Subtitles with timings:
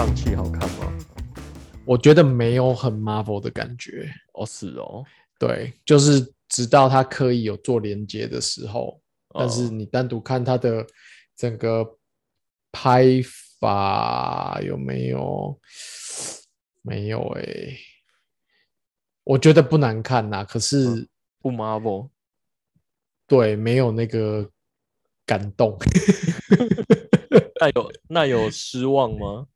[0.00, 0.90] 上汽好看吗？
[1.84, 4.10] 我觉得没有很 Marvel 的感觉。
[4.32, 5.04] 哦，是哦，
[5.38, 8.98] 对，就是直到他刻意有做连接的时候，
[9.38, 10.86] 但是哦你单独看他的
[11.36, 11.98] 整个
[12.72, 13.20] 拍
[13.60, 15.60] 法有没有？
[16.80, 17.76] 没有诶、
[19.24, 21.10] 我觉得不难看呐、可是、
[21.42, 22.08] 不 Marvel，
[23.26, 24.48] 对没有那个
[25.26, 25.76] 感动。
[27.60, 29.46] 那有那有失望吗？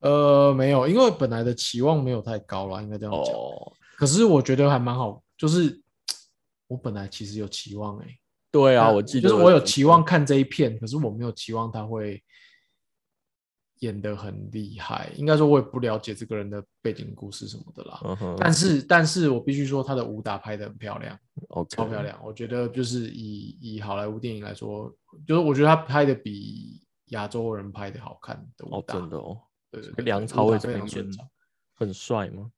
[0.00, 3.34] 呃，没有，因为本来的期望没有太高了，应该这样讲。
[3.34, 5.80] 哦，可是我觉得还蛮好，就是
[6.66, 8.18] 我本来其实有期望欸、
[8.50, 12.22] 对啊，我记得就是我有期望看这一片，可是我没有期望他会
[13.80, 15.10] 演的很厉害。
[15.16, 18.36] 应该说，我也不了解这个人的背景故事什么的啦。
[18.38, 22.18] 但是，但是我必须说，他的武打拍的很漂亮，OK，超漂亮。
[22.24, 24.90] 我觉得就是以以好莱坞电影来说，
[25.26, 28.94] 就是我觉得他拍的比亚洲人拍的好看的武哦，打。
[28.94, 29.38] 真的哦。
[29.70, 31.28] 对对对，梁朝伟怎么演常顺畅。
[31.74, 32.50] 很帅吗？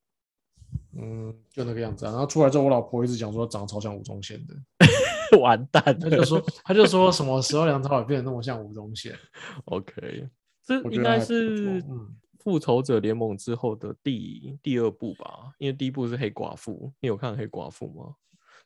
[0.96, 2.10] 嗯，就那个样子啊。
[2.12, 4.54] 然后出来之后，我老婆一直讲说长得超像吴宗宪的，
[5.38, 9.14] 完蛋他就说，他就说什么时候梁朝伟变得那么像吴宗宪？
[9.66, 10.28] OK，
[10.64, 15.52] 这应该是嗯复仇者联盟之后的第第二部吧？
[15.58, 18.14] 因为第一部是黑寡妇，你有看黑寡妇吗？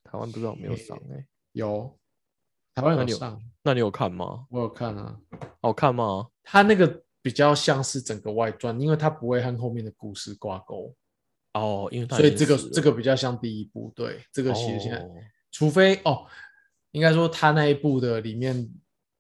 [0.05, 1.98] 台湾不知道有没有上哎、有，
[2.74, 4.47] 台湾那你有有上，那你有看吗？
[4.50, 5.19] 我有看啊。
[5.61, 6.28] 好看吗？
[6.44, 10.94] 他那个比较像是整个外传，因为它不会和后面的故事挂钩，
[11.55, 13.92] 哦，因为它所以这个这个比较像第一部。
[13.96, 15.10] 对，这个其实现在，哦
[15.50, 16.24] 除非哦，
[16.92, 18.72] 应该说他那一部的里面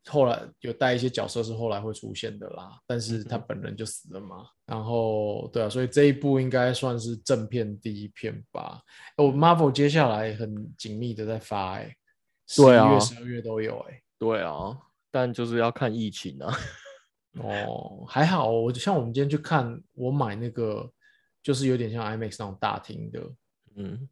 [0.08, 4.46] 后来有带一些角色是后来会出现的啦，但是他本人就死了嘛。
[4.66, 8.80] 然后对啊，所以这一部应该算是正片第一片吧。
[9.16, 11.96] 我 Marvel 接下来很紧密的在发、欸，哎，
[12.46, 14.02] 十一月、十二月都有、欸，哎。
[14.16, 14.78] 对啊，
[15.10, 16.56] 但就是要看疫情啊。
[17.42, 20.90] 哦，还好哦，我像我们今天去看，我买那个
[21.42, 23.22] 就是有点像 IMAX 那种大厅的，
[23.74, 24.08] 嗯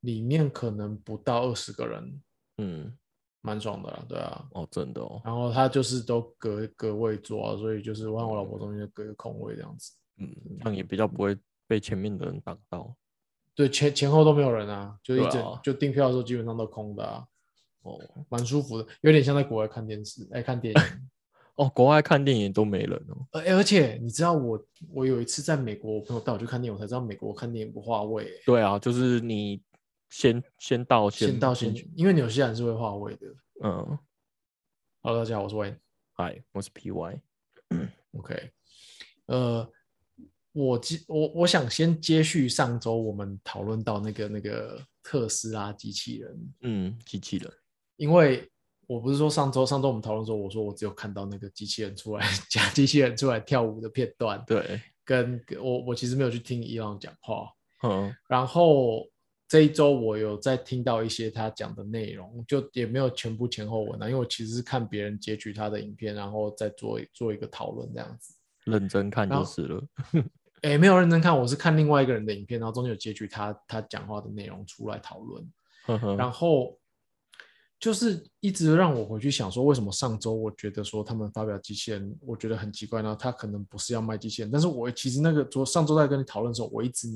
[0.00, 2.22] 里面可能不到二十个人，
[2.58, 2.94] 嗯，
[3.40, 4.46] 蛮爽的啦，对啊。
[4.52, 9.92] 哦，真的哦，然后他就是都隔隔位坐啊，所以就是我和我老婆中间就隔一个空位这样子。
[10.18, 10.28] 嗯，
[10.58, 12.94] 这样也比较不会被前面的人挡到。
[13.54, 17.26] 对，前前后都没有人啊，就一整、啊就订票的时候基本上都空的啊，
[17.82, 17.98] 哦
[18.28, 20.80] 蛮舒服的，有点像在国外看电视，哎，看电影。
[21.56, 23.26] 哦，国外看电影都没人哦。
[23.32, 28.42] 而而且你知道我我有一次在美国，我朋友带我去看电影，我才知道美国看电影不划位、欸。
[28.44, 29.62] 对啊，就是你
[30.10, 31.90] 先先到先到先去。
[31.94, 33.26] 因为纽西兰是会划位的。
[33.62, 33.98] 嗯
[35.02, 35.76] ，Hello，大家好，我是 Wayne。
[36.12, 37.20] 嗨，我是 PY。
[38.18, 38.50] OK，
[39.26, 39.68] 呃，
[40.52, 47.52] 我接我我想先接续上周我们讨论到那个那个特斯拉机器人，嗯，机器人。
[47.96, 48.48] 因为
[48.86, 57.50] 我不是说上周上周我们讨论的时候，我说我只有看到那个机器人出来 假机器人出来跳舞的片段，对，跟跟我我其实没有去听伊朗讲话，
[57.82, 59.06] 嗯然后
[59.46, 68.34] 这一周我有在听到一些他讲的内容，就也没有全部前后文啊，因为我其实是看别人截取他的影片，然后再做做一个讨论这样子。
[68.64, 69.84] 认真看就是了。
[70.62, 75.46] 哎，没有认真看，我是看另外一个人的影片，然后中间有截取他他讲话的内容出来讨论，
[75.84, 76.74] 呵呵然后
[77.84, 83.14] 就是一直让我回去想说，为什么上周我觉得说他们发表机器人，我觉得很奇怪呢？
[83.14, 87.06] 他可能不是要卖机器人，但是我其实那个昨上周在跟你讨论的时候，我一直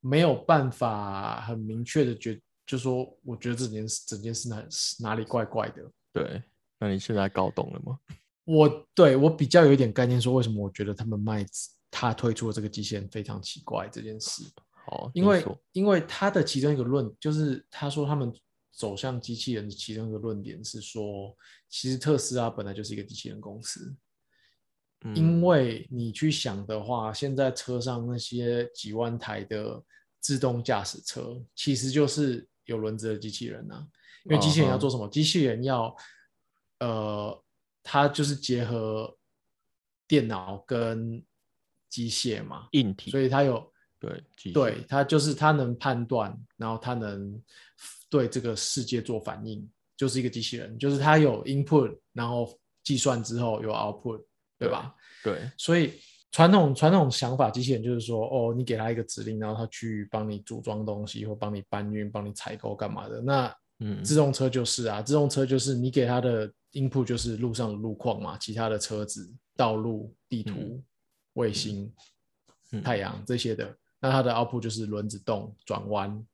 [0.00, 2.36] 没有办法很明确的觉，
[2.66, 4.66] 就说我觉得这件事整件事哪
[4.98, 5.88] 哪里怪怪的。
[6.12, 6.42] 对，
[6.80, 7.96] 那你现在搞懂了吗？
[8.44, 11.46] 我对我比较有一点概念，说为什么我觉得他们卖
[11.92, 14.42] 他推出的这个机器人非常奇怪这件事。
[14.84, 18.34] 好，因为因为他的其中一个论就是他说他们
[18.72, 21.36] 走向机器人的其中一个论点是说，
[21.68, 23.94] 其实特斯拉本来就是一个机器人公司，
[25.14, 29.82] 因嗯为你去想的话，现在车上那些几万台的
[30.20, 33.86] 自动驾驶车，其实就是有轮子的机器人啊。
[34.24, 35.08] 因为机器人要做什么？
[35.08, 35.96] 机器人要
[36.80, 37.44] 呃，
[37.82, 39.16] 它就是结合
[40.06, 41.24] 电脑跟
[41.88, 47.38] 机械嘛，硬体所以它有对对，它就是他能判断，然后他能
[48.08, 54.24] 对这个世界做反应，就是一个机器人，就是他有 input，然后计算之后有 output，
[54.58, 54.94] 对吧？
[55.22, 55.92] 对所以
[56.32, 63.20] 传统传统想法，机器人就是说，哦，你给他一个指令，然后他去帮你组装东西，或帮你搬运、帮你采购干嘛的。
[63.20, 70.84] 那嗯自动车就是啊，自动车就是你给他的 input 就是路上的路况嘛，其他的车子、道路、地图、嗯
[71.34, 71.92] 卫星、
[72.72, 73.76] 嗯太阳这些的。
[74.00, 76.26] 那它的 output 就是轮子动、转弯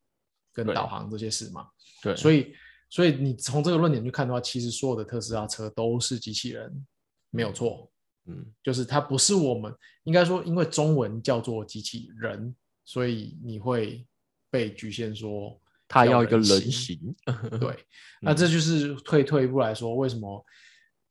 [0.53, 1.69] 跟导航这些事嘛。
[2.03, 2.55] 对，所以，
[2.89, 6.87] 所以你从这个论点去看的话，其实所有的特斯拉车都是机器人，
[7.31, 7.91] 没有错。
[8.29, 9.73] 嗯，就是它不是我们
[10.05, 12.55] 应该说，因为中文叫做机器人，
[12.85, 14.05] 所以你会
[14.51, 17.15] 被局限说它要一个人人形，
[17.61, 17.87] 对，
[18.21, 20.45] 那这就是退退一步来说，为什么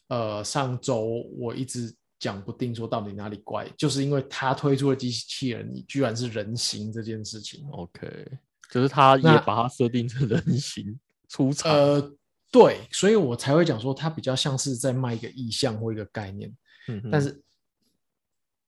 [0.09, 1.05] 呃上周
[1.37, 7.67] 我一直讲不定说到底哪里怪，就是因为他推出的机器人，你居然是人形这件事情。
[7.71, 8.27] OK，
[8.71, 11.71] 就是他也把它设定成人形出场。
[11.71, 12.15] 呃，
[12.51, 16.55] 对，所以我才会讲说，它比较像是在卖一个意象或一个概念，
[16.87, 17.29] 嗯但是。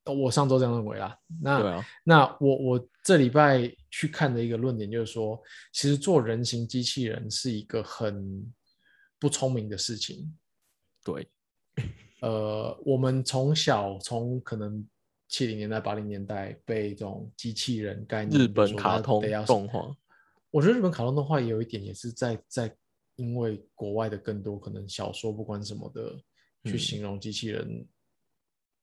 [0.04, 5.38] 呃我上周这样认为啦，那啊，那我我这礼拜去看的一个论点就是说，
[5.74, 8.50] 其实做人形机器人是一个很
[9.20, 10.34] 不聪明的事情。
[11.04, 11.30] 对，
[12.22, 14.86] 呃，我们从小从可能
[15.28, 19.96] 七零年代、八零年代被这种机器人概念，日本卡通动画，
[20.52, 22.76] 我觉得日本卡通动画也有一点，也是在在
[23.18, 26.16] 因为国外的更多可能小说不管什么的
[26.64, 27.86] 去嗯形容机器人，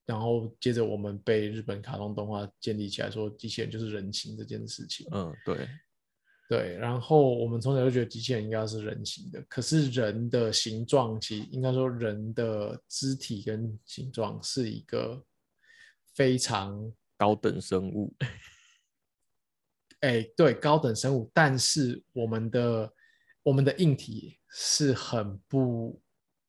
[0.06, 5.06] 然后接着我们被日本卡通动画建立起来说机器人就是人形这件事情。
[5.12, 5.69] 嗯，对，
[6.46, 15.25] 对，然后我们从小就觉得机器人应该是人形的，可是人的形状其实应该说人的肢体跟形状是一个
[16.14, 18.14] 非常高等生物，
[20.00, 22.93] 哎，对，高等生物，但是我们的
[23.43, 25.99] 我们的硬体是很不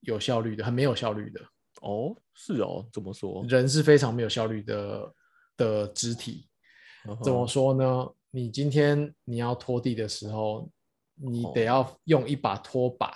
[0.01, 1.41] 有效率的，很没有效率的。
[1.81, 3.45] 哦，是哦，怎么说？
[3.47, 5.13] 人是非常没有效率的
[5.55, 6.49] 的肢体。
[7.23, 8.13] 怎么说呢？
[8.35, 10.69] 你今天你要拖地的时候，
[11.15, 13.13] 你得哦要用一把拖把，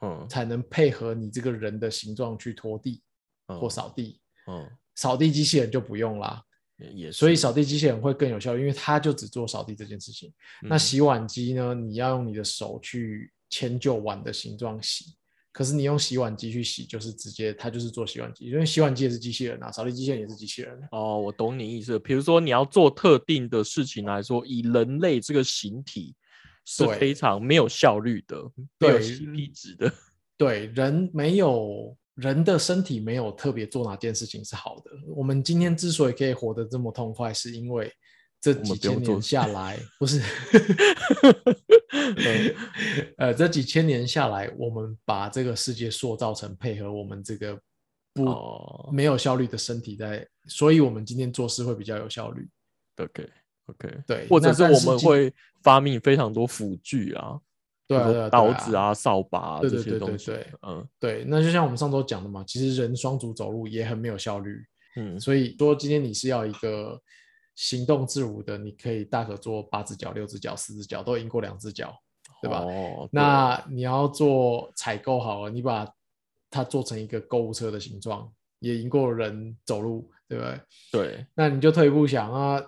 [0.00, 3.02] 嗯才能配合你这个人的形状去拖地
[3.48, 4.20] 或嗯扫地。
[4.46, 6.40] 嗯，扫地机器人就不用啦，
[6.76, 10.32] 也也所以是扫地机器人会更有效率，因为它就只做扫地这件事情。
[10.62, 11.74] 那嗯洗碗机呢？
[11.74, 15.16] 你要用你的手去迁就碗的形状洗，
[15.52, 20.78] 可是你用洗碗机去洗，就是直接它就是做洗碗机，因为洗碗机也是机器人啊，扫地机器人也是机器人。
[20.92, 21.98] 哦，我懂你意思了。
[21.98, 26.14] 比如说你要做特定的事情来说，以人类这个形体
[26.64, 28.36] 是非常没有效率的，
[28.78, 29.92] 没有对 CP 值的。
[30.36, 34.90] 对，人没有人的身体没有特别做哪件事情是好的。
[35.16, 37.90] 我们今天之所以可以活得这么痛快，是因为
[38.40, 40.20] 这几千年下来， 不是，
[41.92, 42.54] 嗯
[43.18, 47.58] 呃，这几千年下来，我们把这个世界塑造成配合我们这个
[48.14, 52.48] 不、哦没有效率的身体在，所以我们今天做事会比较有效率。
[52.96, 53.28] OK
[53.66, 55.32] OK，对或者是我们会
[55.62, 57.38] 发明非常多辅具啊，
[57.86, 57.98] 对
[58.30, 60.26] 刀子啊、扫把啊对这些东西。
[60.26, 64.64] 对嗯对，那就像我们上周讲的嘛，其实人双足走路也很没有效率。
[64.96, 67.00] 嗯所以说，今天你是要一个
[67.58, 71.92] 行动自如的，你可以大可做八只脚、六只脚、四只脚，都赢过两只脚，
[72.40, 72.64] 对吧？
[73.10, 75.84] 那你要做采购好了，你把
[76.50, 80.60] 它做成一个购物车的形状，也赢过人走路，对不对？
[80.92, 82.62] 对，那你就退一步想啊，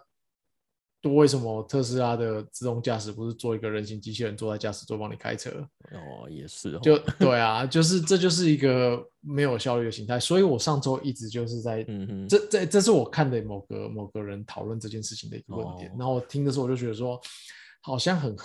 [1.05, 5.51] 为什么特斯拉的自动驾驶不是做一个人形机器人坐在驾驶座帮你开车？
[5.93, 10.21] 哦也是哦，就对啊，就是这就是一个没有效率的形态。
[10.21, 17.19] 所以我上周一直就是在嗯哼，这这这是我看的某个某个人讨论这件事情的一个论点，哦然后我听的时候我就觉得说，
[17.81, 18.37] 好像很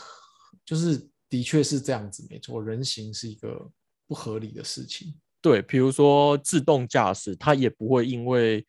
[0.63, 0.97] 就是
[1.29, 3.69] 的确是这样子，没错，人形是一个
[4.07, 5.13] 不合理的事情。
[5.41, 8.65] 对，比如说自动驾驶，它也不会因为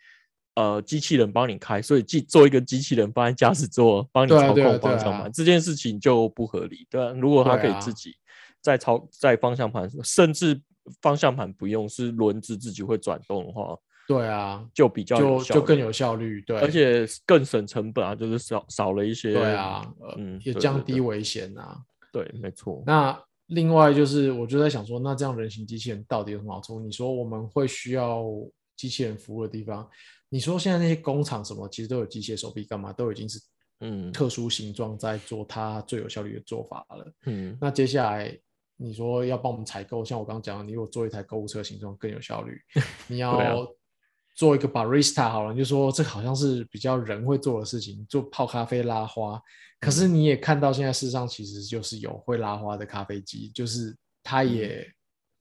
[0.57, 7.13] 呃机器人帮你开，所以机做一个机器人放在驾驶座帮你操控方向盘，这件事情就不合理，对啊？
[7.13, 8.17] 如果它对啊可以自己
[8.61, 10.61] 在操在方向盘，甚至
[11.01, 13.77] 方向盘不用，是轮子自己会转动的话，
[14.09, 21.79] 对啊，就比较就就更有效率，对，而且更省成本啊，就是少少了一些，对啊，呃嗯，也降低危险啊。
[22.13, 26.81] 对，没错，那另外就是，我就在想说，那这样人形机器人到底有什么好处？
[26.81, 28.25] 你说我们会需要
[28.75, 29.89] 机器人服务的地方，
[30.29, 33.41] 你说现在那些工厂什么，其实都有机械手臂，干嘛都已经是
[33.81, 34.11] 嗯。
[34.13, 37.13] 特殊形状在做它最有效率的做法了。
[37.27, 38.39] 嗯，那接下来
[38.77, 42.61] 你说要帮我们采购，像我刚刚讲的，你如果做一台购物车形状更有效率，
[43.09, 43.43] 你啊。
[43.43, 43.67] 要
[44.35, 49.41] 做一个 barista 好了，你就说这好像是比较人会做的事情，做泡咖啡拉花。
[49.81, 49.93] 可嗯。
[49.93, 54.87] 是你也看到现在世上其实就是有会拉花的咖啡机，就是它也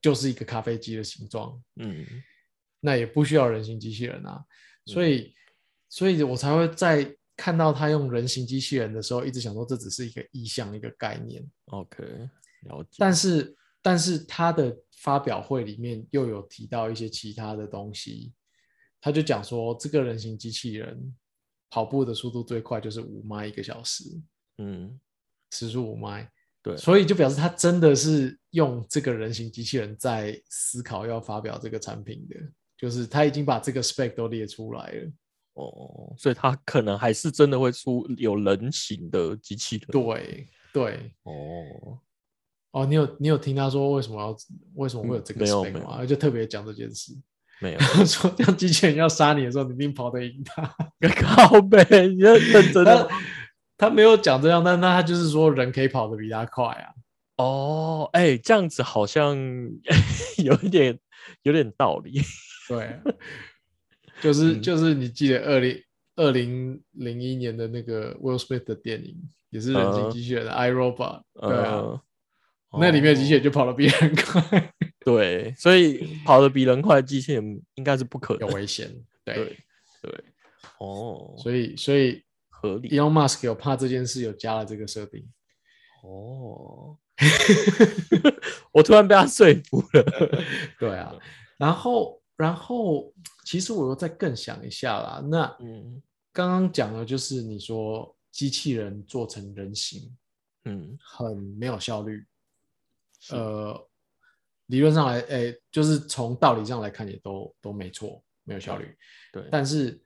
[0.01, 2.05] 就是一个咖啡机的形状，嗯。
[2.79, 4.41] 那也不需要人形机器人啊。
[4.85, 5.33] 所嗯以，
[5.89, 11.45] 所以我才会在看到他用人形机器人的时候，一直想说这只是一个意向，一个概念。
[11.65, 12.03] ，OK，
[12.61, 18.31] 了解，但是，但是他的发表会里面又有提到一些其他的东西，
[19.01, 21.15] 他就讲说，这个人形机器人
[21.69, 24.03] 跑步的速度最快就是五迈一个小时，
[24.59, 24.99] 嗯，
[25.51, 32.35] 时速五迈，对，所以就表示他真的是用这个人形机器人在思考要发表这个产品的。
[32.77, 35.11] 就是他已经把这个 spec 都列出来了。
[35.53, 39.87] 哦，所以他可能还是真的会出有人形的机器人。
[39.89, 41.97] 对对，哦，
[42.71, 44.35] 哦，你有你有听他说为什么要
[44.73, 46.05] 为什么会有这个没有 spec 没有吗？
[46.05, 47.13] 就特别讲这件事，
[47.61, 50.61] 没有， 说当机器人要杀你的时候，你一定跑得赢他。
[51.21, 53.07] 靠背，你真的他
[53.77, 56.91] 他没有讲这样，但那他就是说人可以跑得比他快啊。
[57.37, 59.37] 哦，哎，这样子好像
[60.43, 60.99] 有一点
[61.43, 62.21] 有点道理。
[62.67, 62.99] 对，
[64.21, 65.83] 就是嗯就是你记得二零
[66.15, 69.15] 二零零一年的那个 Will Smith 的电影，
[69.49, 72.01] 也是人形嗯机器人的 I Robot，对啊，
[72.71, 78.47] 呃，那里面的机器哦人就跑得比人快， 对，所以跑得比人快的机器人应该是不可能。
[78.47, 78.89] 有危险。
[79.23, 79.57] 对，对
[80.01, 80.23] 对，
[80.79, 85.27] 哦，所以所以合理 Elon Musk 有怕这件事，有加了这个设定。
[86.03, 86.97] 哦。
[88.73, 90.03] 我突然被他说服了。
[90.77, 91.15] 对啊，
[91.57, 93.13] 然后然后
[93.45, 96.01] 其实我又再更想一下啦，那嗯
[96.33, 100.13] 刚刚讲的就是你说机器人做成人形
[100.65, 102.25] 嗯，很没有效率，
[103.29, 103.87] 呃，
[104.65, 108.97] 理论上来，诶，就是从道理上来看也都都没错，没有效率。
[109.31, 110.01] 对，但是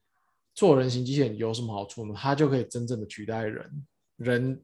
[0.54, 2.14] 做人形机器人有什么好处呢？
[2.16, 4.64] 它就可以真正的取代人，人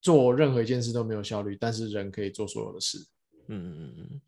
[0.00, 2.98] 做任何一件事都没有效率，但是人可以做所有的事。
[3.46, 4.20] 嗯嗯嗯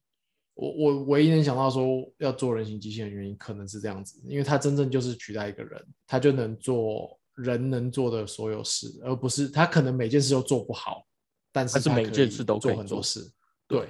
[0.54, 1.87] 我我唯一能想到说
[2.18, 11.04] 要做人形机器人的原因，可能是这样子，因为它真正就是取代一个人，它就能做人能做的所有事，而不是它可能每件事都做不好，
[11.52, 13.20] 但是是每件事都可做很多事。
[13.66, 13.88] 对对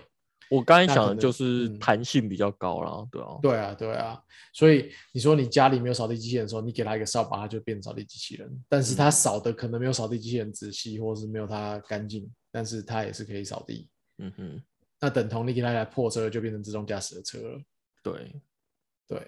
[0.50, 13.88] 我刚才想的就是嗯弹性比较高啦，对啊，对啊，对啊，所以你说你家里没有扫地机器人的时候，你给它一个扫把，它就变成扫地机器人，但是嗯它扫的可能没有扫地机器人仔细，或是没有它干净，但是它也是可以扫地。
[14.18, 14.62] 嗯哼，
[15.04, 17.60] 那等同你给他一台破车，就变成自动驾驶的车了。
[18.02, 18.32] 对，
[19.06, 19.18] 对，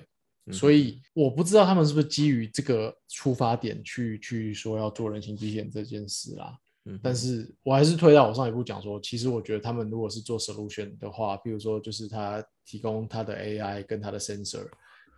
[0.46, 6.58] 嗯所以我不知道他们是不是基于这个出发点去去说要做人形机器人这件事啦。
[6.86, 14.66] 嗯，但是我还是推到我上一步讲说，其实我觉得他们如果是做 solution 的话，比如说就是他提供他的 AI 跟他的 sensor，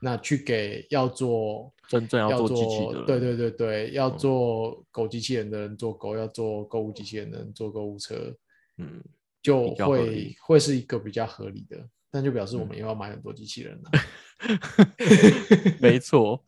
[0.00, 8.34] 那去给要做真正要要做机器的人对对对对，要嗯做狗机器人的人做狗，要做购物机器人的人做购物车，
[8.78, 9.00] 嗯，
[9.42, 12.68] 就会会是一个比较合理的，但就表示我嗯。
[12.68, 13.90] 们又要买很多机器人了。
[15.80, 15.98] 没。
[16.00, 16.44] 错，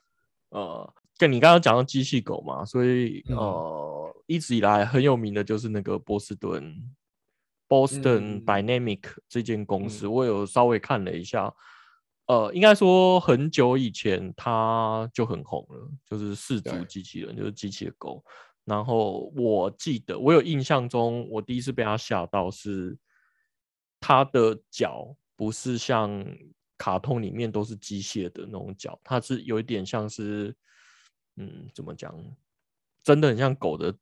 [0.50, 3.36] 呃，跟你刚刚讲到机器狗嘛，所以嗯。
[3.36, 6.74] 呃，一直以来很有名的就是那个波士顿
[7.68, 8.44] Boston 嗯。
[8.44, 10.12] Dynamic 这间公司，嗯。
[10.12, 11.54] 我有稍微看了一下，
[12.26, 16.84] 呃，应该说很久以前它就很红了，就是四足对。
[16.84, 18.24] 机器人，就是机器的狗。
[18.70, 22.96] 然后我记得我有印象中，我第一次被他吓到是
[23.98, 26.24] 他的脚不是像
[26.78, 30.54] 卡通里面都是机械的那种脚，它是有一点像是，
[31.34, 32.14] 嗯，怎么讲，
[33.02, 33.92] 真的很像狗的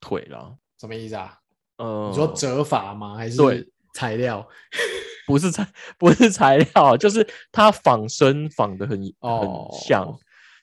[0.00, 0.52] 腿啦。
[0.80, 1.40] 什么意思啊？
[1.76, 3.14] 呃，你说折法吗？
[3.14, 4.44] 还是对是 材料？
[5.28, 10.18] 不是材不是材料，就是它仿生仿的很哦很像。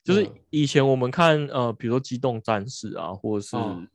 [0.05, 0.33] 就是嗯。
[0.51, 3.85] 以前我们看呃，比如说《机动战士》啊，或者是嗯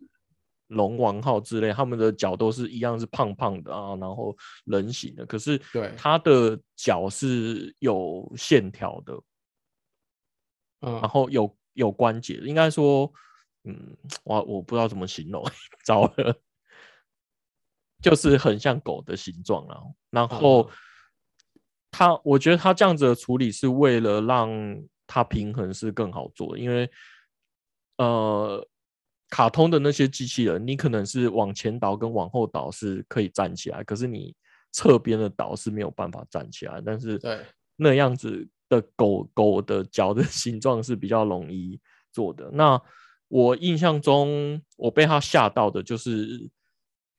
[0.66, 4.36] 龙王号之类，他们的脚都是一样是胖胖的啊，然后
[4.66, 5.94] 人形的，可是对。
[5.96, 9.14] 它的脚是有线条的，
[10.80, 10.92] 嗯。
[11.00, 13.10] 然，后有有关节的，应该说，
[13.64, 15.42] 嗯，我我不知道怎么形容，
[15.86, 16.36] 糟了，
[18.02, 19.80] 就是很像狗的形状啦。
[20.10, 20.70] 然后嗯。
[21.92, 24.48] 它，我觉得他这样子的处理是为了让
[25.12, 26.88] 它平衡是更好做的，因为
[27.98, 28.64] 呃，
[29.28, 34.32] 卡通的那些机器人，你可能是往前倒跟往后倒是可以站起来，可是你
[34.70, 41.80] 侧边的倒是没有办法站起来，但是对那样子的狗狗的脚的 形状是比较容易
[42.12, 42.48] 做的。
[42.52, 42.80] 那
[43.26, 46.48] 我印象中，我被它吓到的就是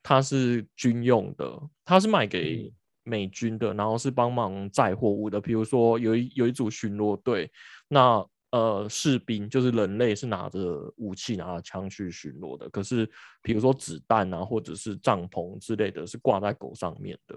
[0.01, 5.39] 它是军用的，它是卖给美军的，然后是帮忙载货物的。
[5.39, 7.51] 比如说有一有一组巡逻队，
[7.87, 13.09] 那呃士兵就是人类是拿着武器拿着枪去巡逻的，可是
[13.41, 17.35] 比如说子弹啊或者是帐篷之类的，是挂在狗上面的。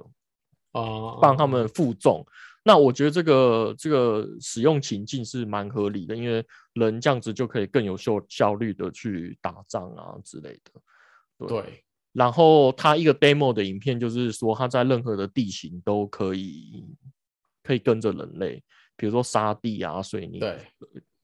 [0.73, 2.27] 啊，帮他们负重。
[2.65, 11.47] 那我觉得这个这个使用情境是蛮合理的，因为人这样子就可以更有效效率的去打仗啊之类的。
[11.47, 16.87] 对然后他一个 demo 的影片就是说，他在任何的地形都可以
[17.63, 18.63] 可以跟着人类，
[18.97, 20.57] 比如说沙地啊、水泥、对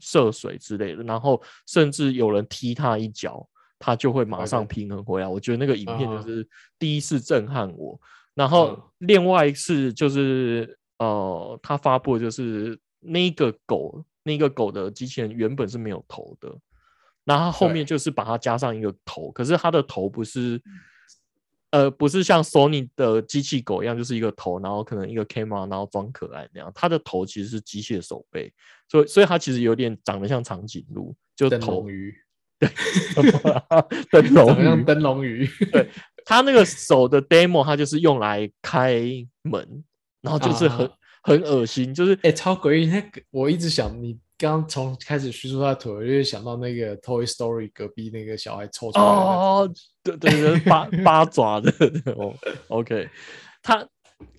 [0.00, 5.28] 涉水之类的，然后甚至有人踢他一脚，他就会马上平衡回来。
[5.28, 7.98] 我觉得那个影片就啊是第一次震撼我。
[8.34, 16.48] 然后嗯另外一次就是呃，他发布就是那个狗，那个狗的机器人原本是没有头的，
[17.24, 20.60] 那它后面就是把它加上一个头，可是它的头不是，
[21.70, 28.52] 呃，不是像 Sony 的机器狗一样，就是一个头，然后可能一个 camera，然后装可爱那样，它的头其实是机械手背，
[28.88, 32.14] 所以所以它其实有点长得像长颈鹿，就灯头笼鱼，
[34.10, 35.88] 灯笼鱼灯笼鱼，对，
[36.24, 39.02] 它那个手的 demo，它就是用来开
[39.42, 39.84] 门，
[40.20, 40.92] 然后就是很、啊。
[41.22, 42.86] 很恶心，就是哎、超诡异。
[42.86, 51.70] 那个我一直想，你刚刚从开始叙述他的腿，我就会想到那个 Toy Story 隔壁那个小孩抽出来的那个哦，对对 对，八 八爪的
[52.16, 52.34] 哦
[52.68, 53.06] ，OK，
[53.62, 53.86] 他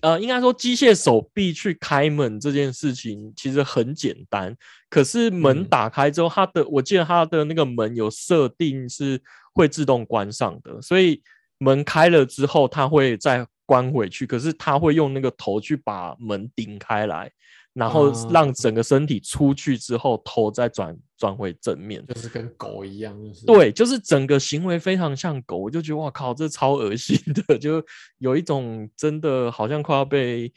[0.00, 4.56] 呃，应该说机械手臂去开门这件事情其实很简单，
[4.90, 5.64] 可是门嗯。
[5.68, 9.22] 打开之后，它的我记得它的那个门有设定是
[9.54, 11.22] 会自动关上的，所以
[11.58, 17.30] 门开了之后，它会再关回去，可是它会用那个头去把门顶开来。
[17.74, 27.82] 然后啊让整个身体出去之后，头再转转回正面，就是跟狗一样，就是对，就是整个行为非常像狗，我就觉得哇靠，这超恶心的， 就
[28.18, 30.52] 有一种真的好像快要被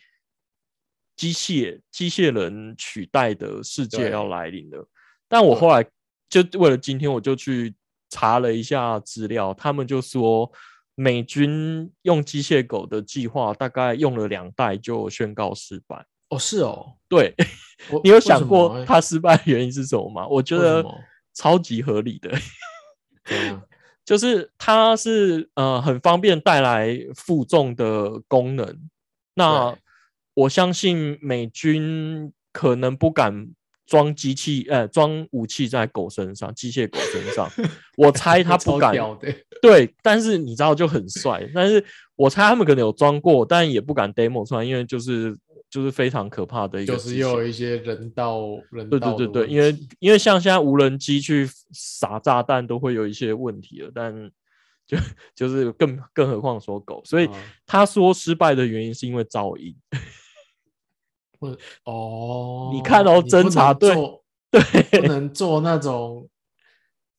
[1.16, 4.86] 机械机械人取代的世界要来临了。
[5.30, 5.86] 但我后来
[6.30, 7.74] 就为了今天，我就去
[8.10, 10.52] 查了一下资料，他们就说
[10.96, 16.06] 美军用机械狗的计划大概用了两代就宣告失败。
[16.30, 17.34] 哦，是哦，对
[18.04, 20.28] 你有想过欸它失败的原因是什么吗？
[20.28, 20.84] 我觉得
[21.34, 22.32] 超级合理的。
[24.06, 28.80] 就是它是呃很方便带来负重的功能。
[29.34, 29.76] 那
[30.36, 33.48] 我相信美军可能不敢
[33.88, 37.50] 装机器，呃，装武器在狗身上，机械狗身上。
[37.98, 38.94] 我猜他不敢，
[39.62, 41.48] 对，但是你知道就很帅。
[41.54, 41.84] 但是
[42.16, 45.36] 我猜他们可能有装过，但也不敢 demo 出来，因为就是
[45.76, 54.32] 就是非常可怕的一个就是又有一些人道人道对对对，对因为因为像现在无人机去撒炸弹都会有一些问题了，但
[54.88, 54.98] 就
[55.36, 57.34] 就是更更何况说狗，所以啊
[57.66, 59.76] 他说失败的原因是因为噪音。
[61.42, 61.50] 或
[61.84, 63.94] 哦，你看哦你不能侦察队
[64.50, 66.30] 对不能做那种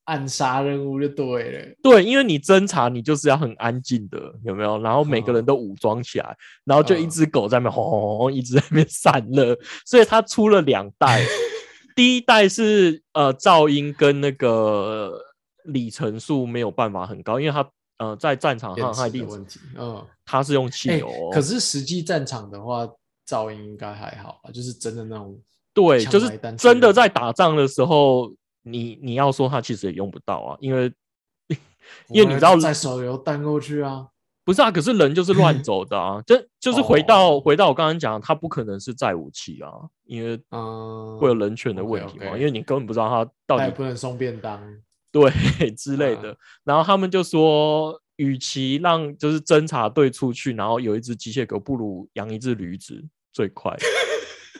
[0.06, 1.74] 暗杀任务就对了。
[1.82, 4.80] 对，因为你侦查你就是要很安静的，有没有？
[4.80, 11.22] 然后每个人嗯都武装起来，然后就一嗯只狗在那边轰轰轰，一直在那边散热，所以它出了两代，
[11.94, 15.12] 第一代是呃噪音跟那个
[15.64, 22.88] 里程数没有办法很高，因为它呃在战场上它一定的问题，嗯，它是用汽哎油哦、可是实际战场的话，
[23.28, 24.50] 噪音应该还好吧？
[24.52, 25.36] 就是真的那种
[25.74, 28.32] 对，就是真的在打仗的时候，
[28.66, 30.92] 你你要说它其实也用不到啊，因为
[32.10, 34.08] 因为你知道在手游弹过去啊，
[34.44, 39.70] 不是啊，可是人就是乱走的啊， 就就是回到、哦回到我刚刚讲，它不可能是载武器啊，
[40.04, 44.60] 因为嗯，会有人权的问题嘛因为你根本不知道它到底不能送便当，
[45.12, 45.30] 对
[45.76, 46.36] 之类啊的。
[46.64, 53.00] 然后他们就说，与其让就是侦察队出去，然后有一只机械狗，不如养一只驴子
[53.32, 53.76] 最快。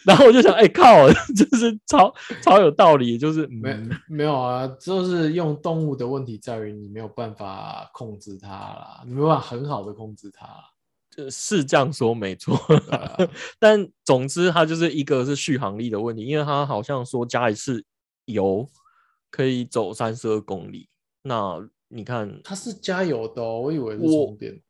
[0.06, 10.46] 然后我就想，哎、靠， 就是超超有道理，就是没嗯，没有啊，就是用动物的问题在于你没有办法控制它啦，你没有办法很好的控制它
[11.30, 12.54] 是这样说没错。
[12.90, 13.16] 啊
[13.58, 17.84] 但总之，它就是一个是续航力的问题，因为它好像说加一次
[18.26, 18.68] 油
[19.30, 20.88] 可以走三十二公里。
[21.22, 24.60] 那你看，它是加油的哦，我以为是充电。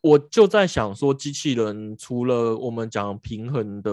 [0.00, 3.90] 我就在想说，机器人除了我们讲平衡的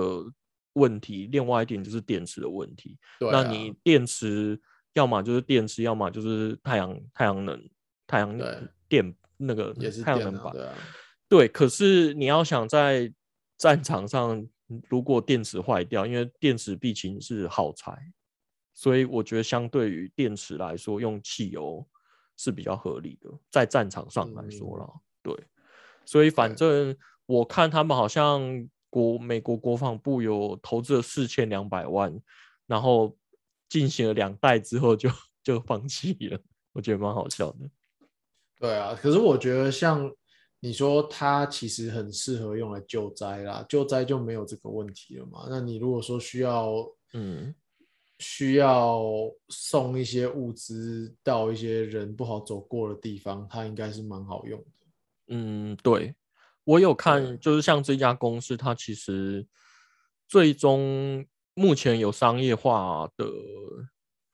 [0.78, 2.98] 问题，另外一点就是电池的问题。
[3.20, 4.60] 对啊，那你电池
[4.94, 7.70] 要么就是电池，要么就是太阳太阳能
[8.06, 10.54] 太阳对电那个太阳能板。
[10.54, 10.74] 对啊，
[11.28, 13.12] 对，可是你要想在
[13.58, 14.48] 战场上，
[14.90, 17.98] 如果电池坏掉，因为电池毕竟是耗材，
[18.74, 21.86] 所以我觉得相对于电池来说，用汽油
[22.38, 24.88] 是比较合理的，在战场上来说啦。
[25.24, 25.36] 对，
[26.06, 28.42] 所以反正我看他们好像
[28.90, 32.14] 国美国国防部有投资了四千两百万，
[32.66, 33.16] 然后
[33.70, 35.10] 进行了两代之后就
[35.44, 36.40] 就放弃了，
[36.74, 37.70] 我觉得蛮好笑的。
[38.60, 38.96] 对啊。
[38.96, 40.12] 可是我觉得像
[40.60, 45.48] 你说，它其实很适合用来救灾啦，救灾就没有这个问题了嘛。
[45.50, 46.74] 那你如果说需要
[47.14, 47.54] 嗯，
[48.20, 49.00] 需要
[49.50, 54.66] 送一些物资到一些人不好走过的地方，它应该是蛮好用的。
[55.28, 56.16] 嗯，对，
[56.68, 59.48] 我有看，就是像这家公司，它其实
[60.28, 63.26] 最终目前有商业化的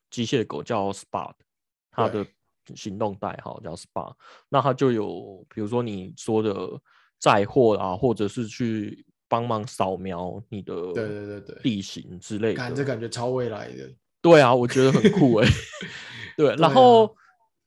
[0.10, 1.36] 机械狗叫 Spot，
[1.92, 2.26] 它的
[2.76, 4.16] 行动代号叫 Spot，
[4.50, 6.82] 那它就有比如说你说的
[7.20, 12.78] 载货啊，或者是去帮忙扫描你的对对对对地形之类感的。
[12.78, 13.88] 这感觉超未来的。
[14.24, 15.48] 对啊，我觉得很酷哎、
[16.36, 17.16] 对，然后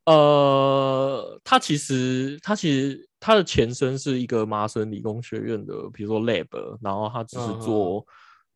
[0.07, 6.47] 呃，它其实它其实它的前身是一个麻省理工学院的，比如说 lab，
[6.81, 8.07] 然后它只是做，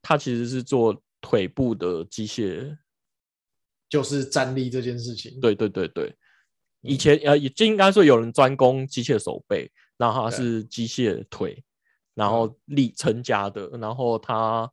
[0.01, 2.77] 它其实是做腿部的机械。
[3.89, 5.41] 就是站立这件事情。
[5.41, 6.15] 对对对对，
[6.83, 6.99] 以嗯。
[6.99, 11.65] 前呃，也就应该说有人专攻机械手背，然后他是机械腿，
[12.15, 12.31] 然嗯。
[12.31, 14.71] 后立成家的，然后他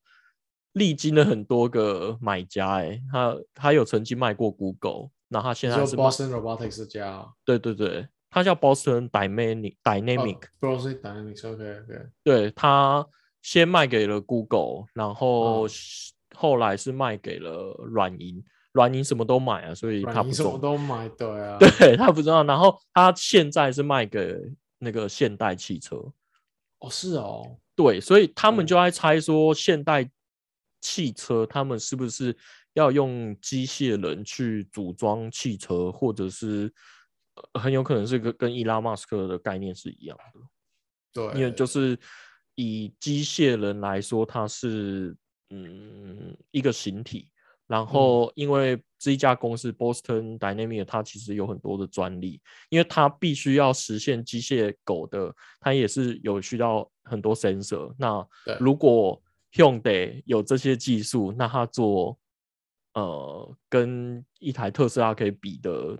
[0.74, 7.34] 历经了很多个买家、欸，他他有曾经卖过 Google，然后他现在是卖 Boston Robotics 的家哦？
[7.46, 13.06] 对对对，他叫 Boston Dynamic Dynamic，、，Boston Dynamics OK OK，对他
[13.42, 15.68] 先卖给了 Google，然后
[16.36, 24.36] 后来是卖给了软银，软银什么都买啊，所以他什么都买，对啊， 对他不知道，然后他现在是卖给
[24.80, 25.96] 那个现代汽车，
[26.80, 28.68] 哦是哦，对，所以他们嗯。
[28.68, 30.10] 就在猜说，现代
[30.80, 32.38] 汽车他们是不是
[32.78, 36.72] 要用机械人去组装汽车，或者是
[37.54, 40.40] 呃很有可能是跟跟伊拉马斯克的概念是一样的，
[41.12, 41.98] 对，因为就是
[42.54, 45.18] 以机械人来说，它是
[45.50, 47.32] 嗯一个形体，
[47.66, 47.88] 然嗯。
[47.88, 57.92] 后因为这一家公司 Boston Dynamic 它其实有很多的专利，因为它必须要实现机械狗的，它也是有需要很多 sensor。
[57.98, 58.24] 那
[58.60, 59.20] 如果
[59.52, 62.20] Hyundai 有这些技术，那它做
[62.98, 65.96] 呃跟一台特斯拉可以比的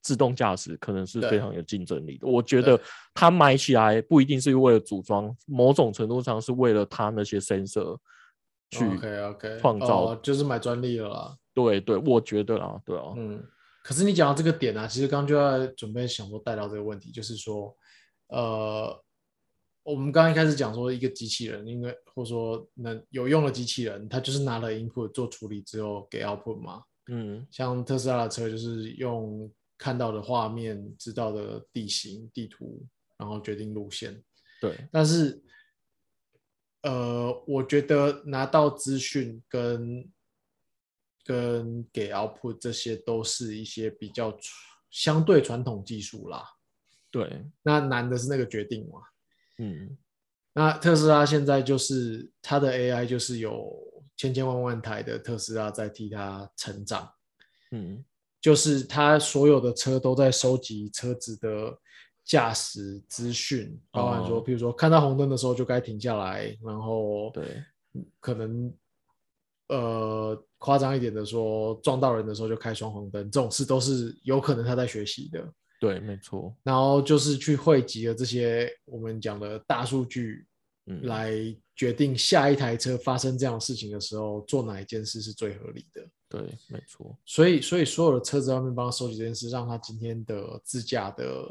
[0.00, 2.28] 自动驾驶，可能是非常有竞争力的。
[2.28, 2.80] 我觉得
[3.12, 7.98] 它买起来不一定是为了组装，某种程度上是为了它那些 sensor
[8.70, 10.04] 去 OK OK 创造。
[10.04, 11.36] 哦、就是买专利了啦。
[11.54, 13.42] 对对，我觉得啦，对啊，嗯，
[13.82, 17.76] 可是你讲到这个点啊，其实刚刚就在准备想说带到这个问题，就是说，
[18.28, 19.04] 呃，
[19.84, 26.82] 我们刚刚一开始讲说一个机器人，应该或者说能有用的机器人，它就是拿了 input 做处理之后给 output 嘛。
[27.08, 32.86] 嗯像特斯拉的车就是用看到的画面、知道的地形、地图，
[33.18, 34.22] 然后决定路线。
[34.60, 35.42] 对，但是，
[36.82, 40.08] 呃，我觉得拿到资讯跟
[41.24, 44.42] 跟给 output 这些都是一些比较传
[44.88, 46.44] 相对传统技术啦。
[47.10, 49.00] 对，那难的是那个决定嘛。
[49.62, 49.96] 嗯。
[50.52, 53.72] 那特斯拉现在就是它的 AI 就是有
[54.16, 57.10] 千千万万台的特斯拉在替它成长，
[57.70, 58.04] 嗯。
[58.40, 61.78] 就是它所有的车都在收集车子的
[62.24, 64.44] 驾驶资讯，包含说，哦。
[64.44, 67.62] 譬如说看到红灯的时候就该停下来，然后对，
[68.18, 68.74] 可能
[69.68, 75.48] 呃夸张一点的说，撞到人的时候就开双红灯，这种事都是有可能他在学习的。
[75.82, 80.46] 对，没错，然后就是去汇集了这些我们讲的大数据，
[80.86, 81.32] 嗯，来
[81.74, 86.06] 决定下一台车发生这样的事情的时候，做哪一件事是最合理的。
[86.28, 91.44] 对，没错，所以，所以所有的车子在外面帮他收集这件事，让他今天的自驾的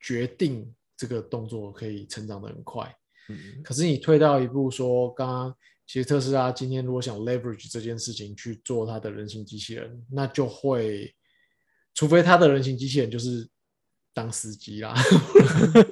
[0.00, 2.92] 决定这个动作可以成长的很快。
[3.28, 11.14] 嗯可是你退到一步说，刚刚其实特斯拉今天如果想 leverage 这件事情去做它的人形机器人，那就会，
[11.94, 13.48] 除非他的人形机器人就是
[14.12, 14.94] 当司机啦，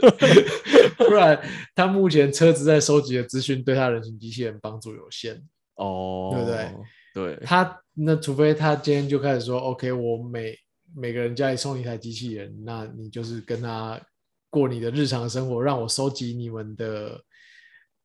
[0.99, 1.41] 不然
[1.75, 5.43] 他目前车子在收集的资讯对他人形机器人帮助有限。
[5.77, 7.37] 哦，对不对？
[7.37, 10.57] 对，他那除非他今天就开始说，OK，我每
[10.95, 14.01] 每个人家里送一台机器人，那你就是跟他
[14.51, 17.23] 过你的日常生活，让我收集你们的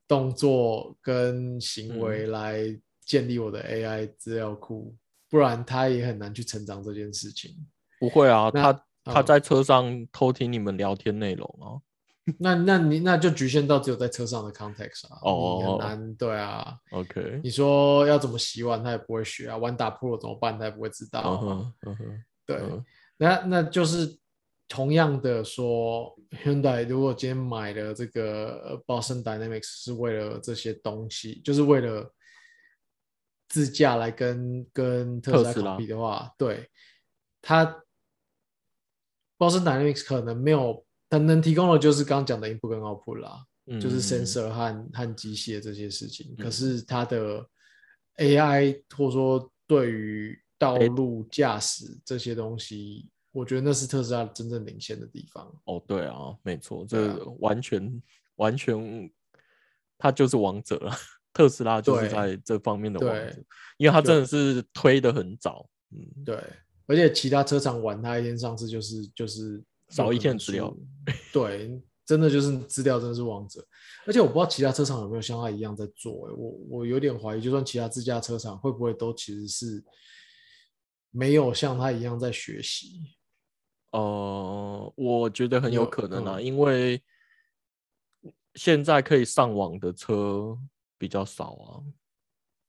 [0.07, 2.63] 动作跟行为来
[3.05, 4.95] 建立我的 AI 资料库，
[5.29, 7.53] 不然他也很难去成长这件事情。
[7.99, 11.79] 不会啊，他他嗯在车上偷听你们聊天内容啊，
[12.39, 16.77] 那那你那就局限到只有在车上的 context 啊，哦你很难对啊。
[16.91, 21.71] OK，你说要怎么洗碗，他也不会学啊；玩打 Pro 怎么办，他也不会知道、
[22.45, 22.83] 对，嗯
[23.17, 24.19] 那那就是
[24.67, 32.13] 同样的说，Hyundai 如果今天买了这个呃 Boston Dynamics 是为了这些东西，就是为了
[33.47, 36.69] 自驾来跟跟特斯拉特斯拉 compete 的话，对
[37.41, 37.75] 它
[39.37, 46.33] Boston Dynamics 可能没有，它能提供的就是刚刚讲的 input 跟 output 啦，嗯就是 sensor 和和机械这些事情。
[46.37, 46.43] 嗯。
[46.43, 47.45] 可是它的
[48.17, 55.45] AI 或者说对于道路驾驶这些东西，我觉得那是特斯拉真正领先的地方。
[55.65, 58.01] 哦，对啊，没错，这完全
[58.37, 59.11] 完全，
[59.97, 60.91] 它就是王者了。
[61.31, 63.29] 特斯拉就是在这方面的王对。
[63.31, 63.43] 者，
[63.77, 66.43] 因为它真的是推的很早，嗯，对，
[66.87, 70.79] 而且其他车厂玩他一天上市就是就是少一天资料输。
[71.31, 73.65] 对，真的就是资料真的是王者，
[74.05, 79.83] 而且我不知道其他车厂有没有像他一样在做、欸，我我有点怀疑，就算其他自家车厂会不会都其实是
[81.11, 83.15] 没有像他一样在学习。
[83.91, 87.01] 呃，我觉得很有有可能啊，嗯因为
[88.55, 90.57] 现在可以上网的车
[90.97, 91.83] 比较少啊，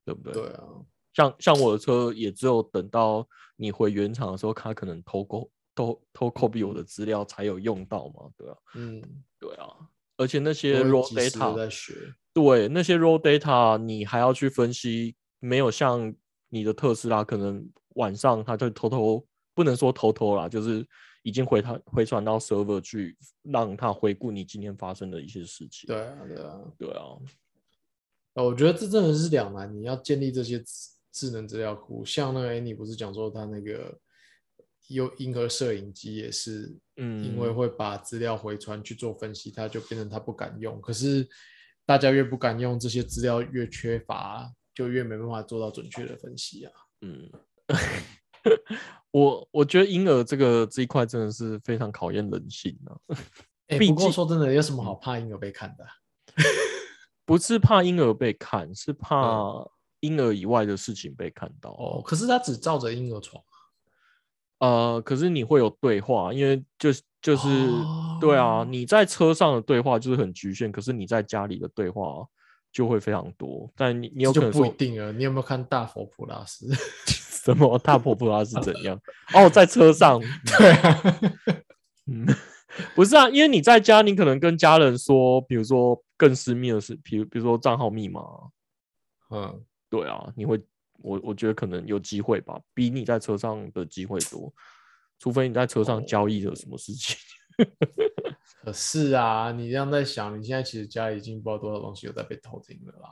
[0.04, 0.32] 对不对？
[0.32, 0.64] 对啊，
[1.12, 9.02] 像像我的车也只有等到你回原厂的时候，他可能偷购偷偷 copy 我的资料才有用到嘛，对啊，嗯，
[9.38, 9.68] 对啊，
[10.16, 16.14] 而且那些 raw data 对那些 raw data 你还要去分析，没有像
[16.48, 20.86] 你的特斯拉可能晚上它就偷偷不能说偷偷啦，就是
[21.24, 25.88] 已经回它回传到 server 去，让它回顾你今天发生的一些事情。
[25.88, 26.60] 对啊，对啊。
[26.78, 27.02] 对啊，
[28.34, 29.72] 呃，我觉得这真的是两难。
[29.76, 30.62] 你要建立这些
[31.18, 33.98] 智智能资料库，像那个 Annie 不是讲说他那个
[34.86, 40.80] 有婴儿摄影机也是，嗯，因为会把资料回传去做分析，他就变成他不敢用。
[40.80, 41.28] 可是
[41.84, 46.72] 大家越不敢用，这些资料越缺乏，就越没办法做到准确的分析啊。
[47.00, 47.28] 嗯，
[49.10, 52.94] 我我觉得婴儿这个这一块真的是非常考验人性啊，
[53.66, 55.90] 哎、 不过说真的，有什么好怕婴儿被看的啊、
[57.26, 61.70] 不是怕婴儿被看，是怕嗯婴儿以外的事情被看到。
[61.70, 63.42] 哦，可是他只照着婴儿床。
[64.58, 67.48] 呃，可是你会有对话，因为就是就是、
[68.20, 72.26] 对啊，哦你在车上的对话就是很局限，可是你在家里的对话
[72.72, 73.70] 就会非常多。
[73.76, 75.12] 但你你有这就不一定啊。
[75.12, 76.68] 你有没有看大佛普拉斯？
[77.06, 79.00] 什么大佛普拉斯怎样？
[79.32, 80.20] 哦，在车上，
[80.58, 81.02] 对啊，
[82.06, 82.26] 嗯，
[82.94, 88.50] 不是啊，因为你在家，你可能跟家人说，比如说更私密的事，比如比如说账号密码啊，
[89.30, 90.60] 嗯，对啊，你会，
[91.02, 94.52] 我我觉得可能有机会吧，比你在车上的机会多，
[95.18, 97.16] 除非你在车上交易了什么事情。
[98.62, 103.08] 可是啊，你这样在想，你现在其实家里已经不知道多少东西有在被偷听了啦。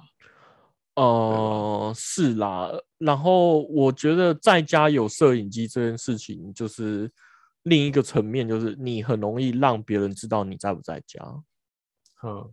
[0.96, 7.10] 呃，是啦，然后我觉得在家有摄影机这件事情，就是
[7.64, 11.22] 另一个层面，就是你很容易让别人知道你在不在家。
[12.22, 12.52] 嗯，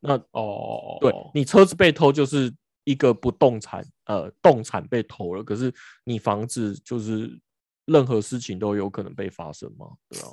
[0.00, 5.72] 那哦，对你车子被偷，就是一个不动产，呃，动产被偷了，可是
[6.04, 7.40] 你房子就是
[7.86, 10.28] 任何事情都有可能被发生嘛，对吧、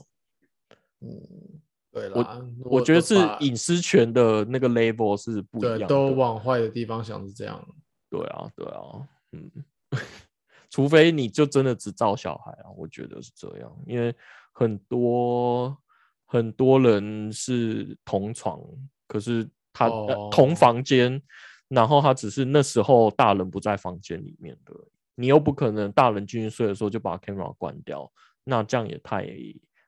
[1.02, 5.88] 嗯，对我啦，如我觉得是隐私权的那个 level 是不一样。
[5.88, 7.68] 都往坏的地方想是这样。
[8.10, 9.52] 对啊，对啊，嗯，
[10.70, 14.16] 除非你就真的只照小孩啊，我觉得是这样，因为
[14.54, 15.78] 很多
[16.26, 18.62] 很多人是同床，
[19.08, 21.22] 可是他、呃、同哦房间，
[21.70, 24.74] 然后他只是那时候大人不在房间里面的，
[25.16, 28.12] 你又不可能大人进去睡的时候就把 camera 关掉，
[28.44, 29.28] 那这样也太，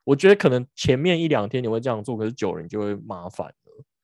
[0.04, 3.54] 我觉得可能前面一两天你会这样做，可是久了你就会麻烦了。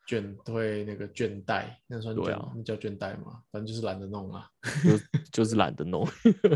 [0.07, 3.41] 倦会那个倦怠，那算倦对啊那叫倦怠嘛？
[3.51, 4.47] 反正就是懒得弄啊。
[4.83, 6.07] 就 就是懒得弄。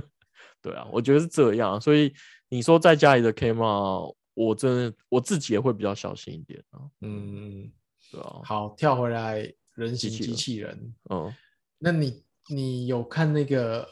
[0.62, 2.14] 对啊，我觉得是这样，所以
[2.50, 6.82] 你说在家里的 camera，我真的我自己也会比较小心一点啊。
[7.02, 7.72] 嗯，
[8.12, 10.36] 对啊，好，跳回来人形机机器人。
[10.36, 11.36] 器人，嗯，
[11.80, 13.88] 那你你有看那个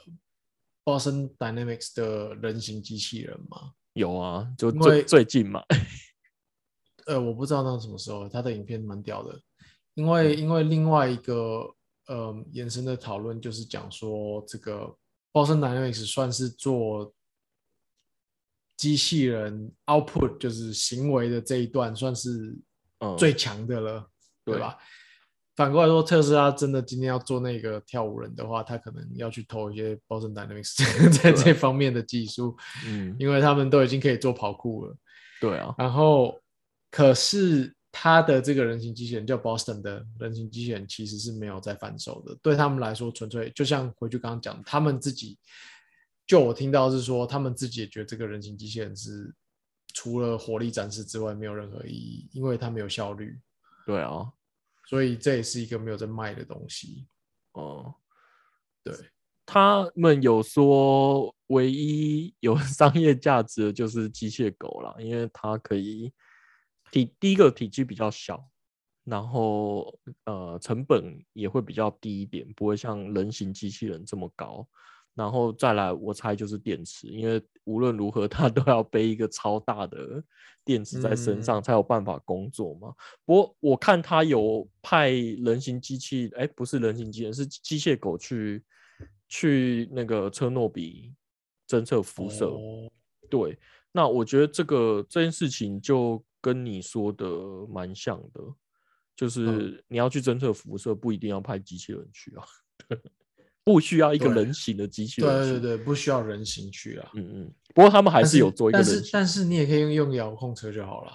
[0.84, 3.74] Boston Dynamics 的人形机器人吗？
[3.94, 5.64] 有啊，就因最为最近嘛，
[7.08, 9.42] 呃，我不知道那什么时候，他的影片蛮屌的，
[9.96, 11.74] 因为因为另外一个
[12.08, 14.96] 呃延伸的讨论就是讲说，这个
[15.34, 17.14] Boston Dynamics 算是做
[18.76, 22.56] 机器人 output 就是行为的这一段算是
[23.00, 23.18] 嗯。
[23.18, 24.10] 最强的了，
[24.46, 24.56] 对。
[24.56, 24.78] 对吧？
[25.58, 30.78] 反过来说，特斯拉真的今天要做那个跳舞人的话，他可能要去偷一些 Boston Dynamics
[31.20, 34.96] 在这方面的技术，嗯，因为他们都已经可以做跑酷了。
[35.42, 36.40] 对啊，然后，
[36.92, 45.40] 可是他的这个人形机器人叫 Boston 的人形机器人其实是没有在反手的，对他们来说，纯粹就像回去刚刚讲，他们自己，
[46.28, 49.34] 就我听到是说，他们自己也觉得这个人形机器人是
[49.96, 53.40] 除了火力展示之外没有任何意义，因为它没有效率，
[53.88, 54.32] 对啊，
[54.88, 57.06] 所以这也是一个没有在卖的东西。
[57.52, 57.94] 哦、
[58.84, 58.96] 对，
[59.46, 66.14] 他们有说，唯一有 商业价值的就是机械狗啦，因为它可以
[66.92, 68.48] 体第一个体积比较小，
[69.04, 74.68] 然后呃成本也会比较低一点，不会像人形机器人这么高。
[75.18, 80.24] 然后再来，我猜就是电池，因为无论如何它都要背一个超大的
[80.64, 82.94] 电池在身上，嗯才有办法工作嘛。
[83.26, 88.64] 不过我看他有派人形机器，哎，不是人形机器人，是机械狗去
[89.28, 91.12] 去那个车诺比
[91.68, 92.50] 侦测辐射。
[92.50, 92.88] 哦
[93.28, 93.58] 对，
[93.92, 97.28] 那我觉得这个这件事情就跟你说的
[97.68, 98.56] 蛮像的，嗯
[99.16, 102.46] 就是你要去侦测辐射，不一定要派机器人去啊，
[103.68, 105.60] 不需要一个人形的机器对人对。
[105.60, 107.12] 对对，不需要人形去啊。
[107.16, 109.04] 嗯嗯，不过他们还是有做一个但人形。
[109.04, 111.12] 是但是你也可以用用遥控车就好了。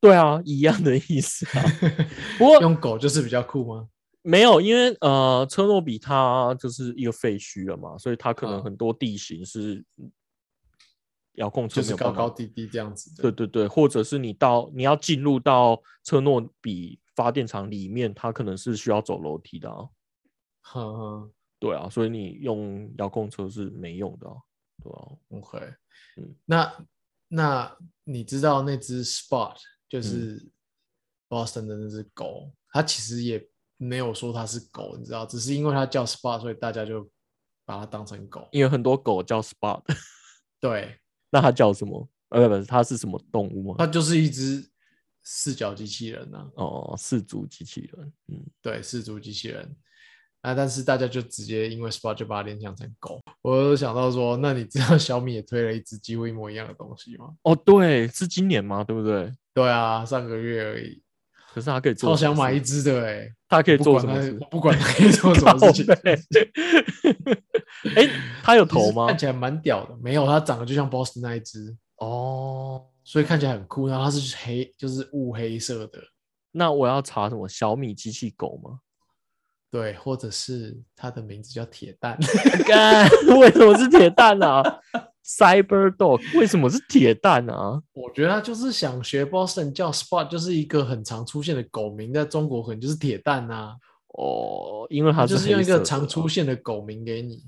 [0.00, 1.64] 对啊，一样的意思啊。
[2.38, 3.88] 不过用狗就是比较酷吗？
[4.22, 9.84] 没有，因为呃，车诺比它就是一个废墟了嘛，所以它可能嗯很多地形是
[11.32, 13.22] 遥控车就是高高低低这样子的。
[13.22, 19.88] 对对对，或者是你到你要进入到车诺比发电厂里面，它可能是需要走楼梯的啊。
[20.60, 21.30] 哼哼
[21.62, 24.34] 对啊，所以你用遥控车是没用的啊。
[24.82, 25.58] 对啊，，OK，
[26.16, 26.86] 嗯那
[27.28, 30.50] 那你知道那只 Spot 嗯就是
[31.28, 37.08] Boston 的那只狗，它其实也没有说它是狗，你知道，只是因为它叫 Spot，所以大家就
[37.64, 38.48] 把它当成狗。
[38.50, 39.80] 因为很多狗叫 Spot，
[40.58, 40.98] 对，
[41.30, 42.08] 那它叫什么？
[42.30, 43.76] 呃，不是，它是什么动物吗？
[43.78, 44.68] 它就是一只
[45.22, 48.12] 四脚机器人啊，哦，四足机器人。
[48.28, 49.76] 嗯，对，四足机器人。
[50.42, 53.20] 啊，但是大家就直接因为 Spot 就把它联想成狗。
[53.42, 57.30] 我有想到说，那你知道 小米也推了一只几乎一模一样的东西吗？
[57.42, 58.82] 哦，对，是今年吗？
[58.84, 59.32] 对不对？
[59.54, 61.00] 对啊，上个月而已，
[61.54, 64.46] 可是它可以做超什么事想买一只的哎、它可以做什么事我？
[64.48, 65.86] 不管它可以做什么事情
[67.94, 68.08] 哎，
[68.42, 69.16] 它有头吗看？
[69.18, 73.86] 起来蛮屌的，没有，它长得就像 Boss 那一只，哦，所以看起来很酷。
[73.86, 76.00] 然后它是黑，就是雾黑色的，
[76.50, 78.80] 那我要查什么小米机器狗吗？
[79.72, 82.18] 对，或者是它的名字叫铁蛋，
[82.66, 83.08] 干，
[83.38, 84.62] 为什么是铁蛋啊
[85.24, 87.82] ？Cyber Dog 为什么是铁蛋啊？
[87.94, 93.74] 我觉得他就是想学 Boston 叫 Spot，就是一个很常出现的狗名，在中国可能就是铁蛋啊、
[94.08, 97.42] 哦，因为它他就是用一个常出啊现的狗名给你。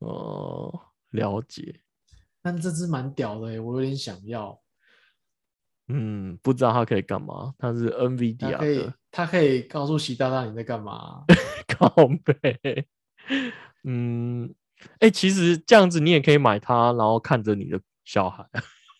[0.00, 0.70] 哦，
[1.12, 1.80] 了解。
[2.42, 4.60] 但这只蛮屌的、欸，我有点想要。
[5.88, 7.54] 嗯，不知道它可以干嘛？
[7.58, 11.22] 它是 NVIDIA 的，它可以告诉习大大你在干嘛。
[11.78, 11.88] 靠
[12.24, 12.84] 背。
[13.84, 14.52] 嗯，
[14.98, 18.44] 哎、其实这样子你也可以买它，然后看着你的小孩。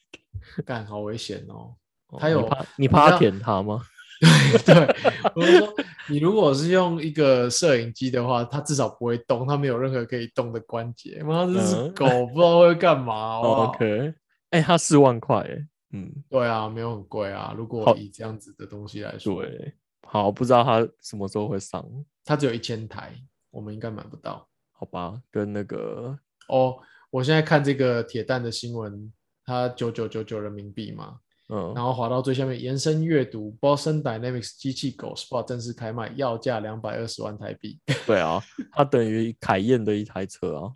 [0.64, 1.74] 干，好危险哦！
[2.09, 3.83] 哦它有你怕你你怕他舔它吗？
[4.64, 5.74] 对对，我是说，
[6.09, 11.22] 你如果是用一个摄影机的话，它至少不会动，它没有任何可以动的关节。
[11.24, 13.33] 妈，这是嗯狗，不知道会干嘛。
[13.33, 14.14] 好不好 OK，
[14.50, 17.53] 哎、它四万块，哎，嗯，对啊，没有很贵啊。
[17.57, 19.74] 如果以这样子的东西来说，对，
[20.06, 21.84] 好，不知道它什么时候会上，
[22.24, 23.14] 它只有一千台，
[23.50, 24.48] 我们应该买不到。
[24.76, 25.22] 好吧？
[25.30, 26.76] 跟那个哦，
[27.10, 29.12] 我现在看这个铁蛋的新闻，
[29.44, 37.80] 它九九九九人民币嘛，嗯然，后滑到最下面，延伸阅读，Boston Dynamics 机器狗 Spot 正式开卖，要价两百二十万台币。
[38.04, 40.72] 对啊，它等于凯宴的一台车啊。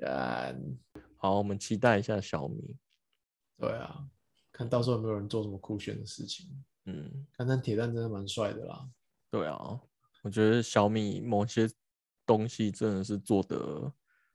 [0.00, 0.60] 干，
[1.16, 2.76] 好，我们期待一下小米。
[3.58, 4.04] 对啊，
[4.52, 6.46] 看到时候有没有人做什么酷炫的事情。
[6.86, 8.88] 嗯，看但铁蛋真的蛮帅的啦。
[9.30, 9.80] 对啊，
[10.22, 11.68] 我觉得小米某些
[12.24, 13.92] 东西真的是做得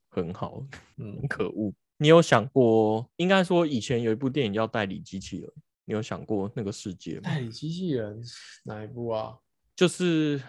[0.09, 0.63] 很好，
[0.97, 1.73] 嗯很，可恶。
[1.97, 5.47] 你有想过，应该说以前有一部电影叫《代理机器人》，
[5.85, 7.21] 你有想过那个世界吗？
[7.23, 8.21] 代理机器人
[8.63, 9.37] 哪一部啊
[9.75, 10.41] 就是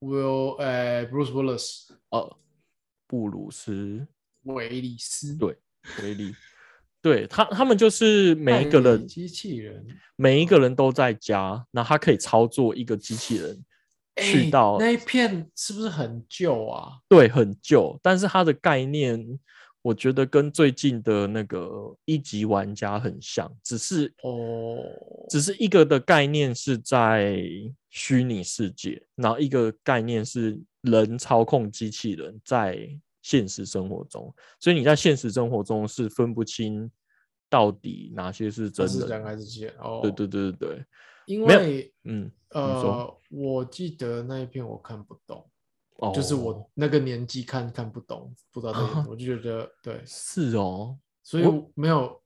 [0.00, 2.38] ？Will 呃 Bruce Willis 呃，
[3.06, 4.06] 布鲁斯
[4.44, 5.56] 威利斯对
[6.02, 6.34] 威利，
[7.02, 9.84] 对他他们就是每一个人机器人
[10.14, 13.64] 每一个人都在家，那他可以操作一个机器人
[14.16, 16.98] 去哎到那一片是不是很旧啊？
[17.08, 19.38] 对，很旧，但是它的概念，
[19.80, 24.78] 我觉得跟最近的那个一级玩家很像，只是哦，
[25.28, 27.42] 只是一个的概念是在
[27.90, 32.88] 虚拟世界，然后一个概念是人操控机器人在
[33.22, 36.90] 现实生活中，所以你在现实生活中是分不清
[37.48, 39.22] 到底哪些是真的。
[39.24, 39.74] 还是机器人？
[39.78, 40.84] 哦，对对对对对，
[41.26, 45.48] 因为嗯，呃，我记得那一篇我看不懂，
[45.98, 52.20] 哦，就是我那个年纪看看不懂，不知道啊么，我就觉得对，是哦，所以没有，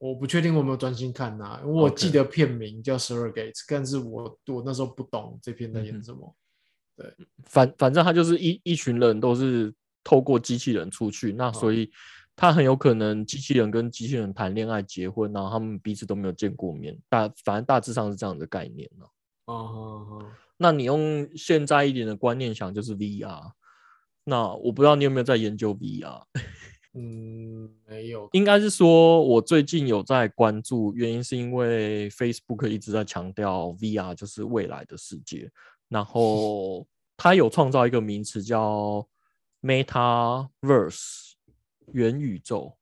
[0.00, 6.34] 我不确定我有没有专心看呐、因为我记得片名叫《Surrogates》，但是我我那时候不懂这篇在演什么。
[6.96, 9.74] 对反反正他就是一一群人都是
[10.04, 11.90] 透过机器人出去，那所哦以
[12.36, 19.06] 他很有可能机器人跟机器人谈恋爱、结婚，然后他们彼此都没有见过面，大反正大致上是这样的概念呢、
[19.46, 20.24] 哦
[20.56, 23.50] 那你用现在一点的观念想，就是 VR。
[24.22, 26.22] 那我不知道你有没有在研究 VR，
[26.94, 35.50] 嗯，没有，应该是说我最近有在关注，原因是因为 Facebook 一直在强调 VR 就是未来的世界，
[35.88, 36.86] 然后
[37.16, 39.06] 它有创造一个名词叫
[39.64, 41.32] MetaVerse
[41.92, 42.76] 元宇宙，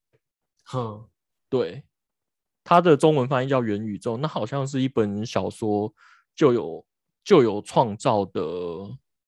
[0.64, 1.09] 哼，
[1.49, 1.85] 对，
[2.64, 5.95] 它的中文翻译叫元宇宙，那好像是一本小说
[6.35, 6.85] 就有
[7.22, 8.43] 就有创造的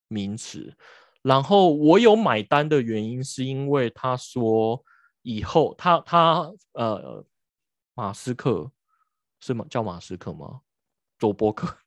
[0.08, 0.74] 名词。
[1.22, 4.84] 然后我有买单的原因是因为他说
[5.22, 7.24] 以后他他呃
[7.94, 8.70] 马斯克
[9.38, 9.64] 是吗？
[9.70, 10.60] 叫马斯克吗？
[11.18, 11.78] 佐伯克，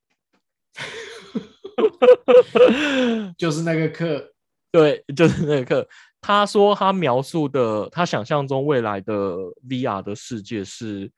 [3.38, 4.34] 就是那个课，
[4.72, 5.88] 对， 就是那个课。
[6.20, 9.36] 他说他描述的他想象中未来的
[9.70, 11.09] VR 的世界是，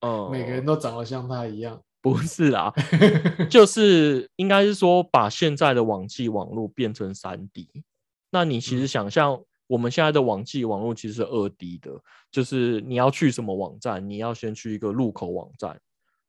[0.00, 1.82] 呃，每个人都长得像他一样。
[2.00, 2.72] 不是啊，
[3.48, 7.68] 就是应该是说把现在的网际网络变成三 D。
[8.30, 11.90] 那你其实想象我们现在的网际网络其实是二 D 的，
[12.30, 15.80] 就是你要去什么网站，你要先去一个入口网站，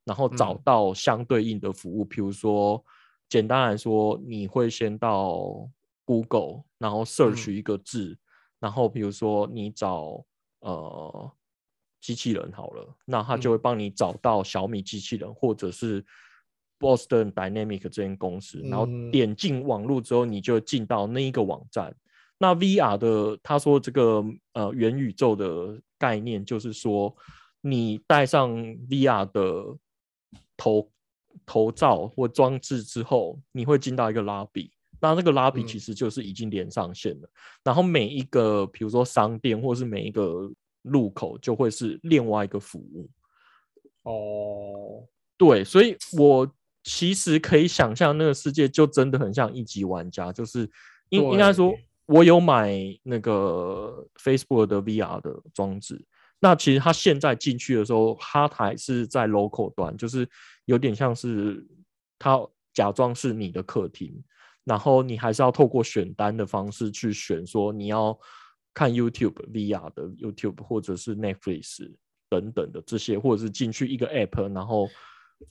[0.06, 2.06] 然后找到相对应的服务。
[2.06, 2.84] 比如说，
[3.28, 5.68] 简单来说，你会先到
[6.06, 8.18] Google，然后 search 一个字，
[8.60, 10.26] 然后比如说你找
[10.60, 11.32] 呃。
[12.06, 16.06] 机器人好了，那他就会帮你找到小米机器人，或者是
[16.78, 21.96] Boston Dynamic 这间公司，然后点进网络之后，你就进到那一个网站。
[22.38, 27.16] 那 VR 的他说这个呃元宇宙的概念，就是说
[27.62, 28.52] 你戴上
[28.90, 29.78] VR 的
[30.58, 30.92] 头
[31.46, 34.73] 头罩或装置之后，你会进到一个拉比，
[35.04, 37.30] 那那个拉比其实就是已经连上线了。
[37.62, 40.50] 然后每一个比如说商店或是每一个
[40.84, 43.10] 路口就会是另外一个服务
[44.04, 45.06] 哦，
[45.38, 46.50] 对，所以我
[46.84, 50.70] 其实可以想象那个世界就真的很像一级玩家，就是
[51.10, 51.74] 应应该说，
[52.06, 52.74] 我有买
[53.04, 56.06] 那个 Facebook 的 VR 的装置，
[56.40, 60.28] 那其实他现在进去的时候，哈台是在 local 端，就是
[60.66, 61.66] 有点像是
[62.20, 64.14] 他假装是你的客厅，
[64.64, 68.18] 然后你还是要透过选单的方式去选，说你要。
[68.76, 71.88] 看 YouTube VR 的 YouTube 或者是 Netflix
[72.28, 74.90] 等等的这些，或者是进去一个 App，然后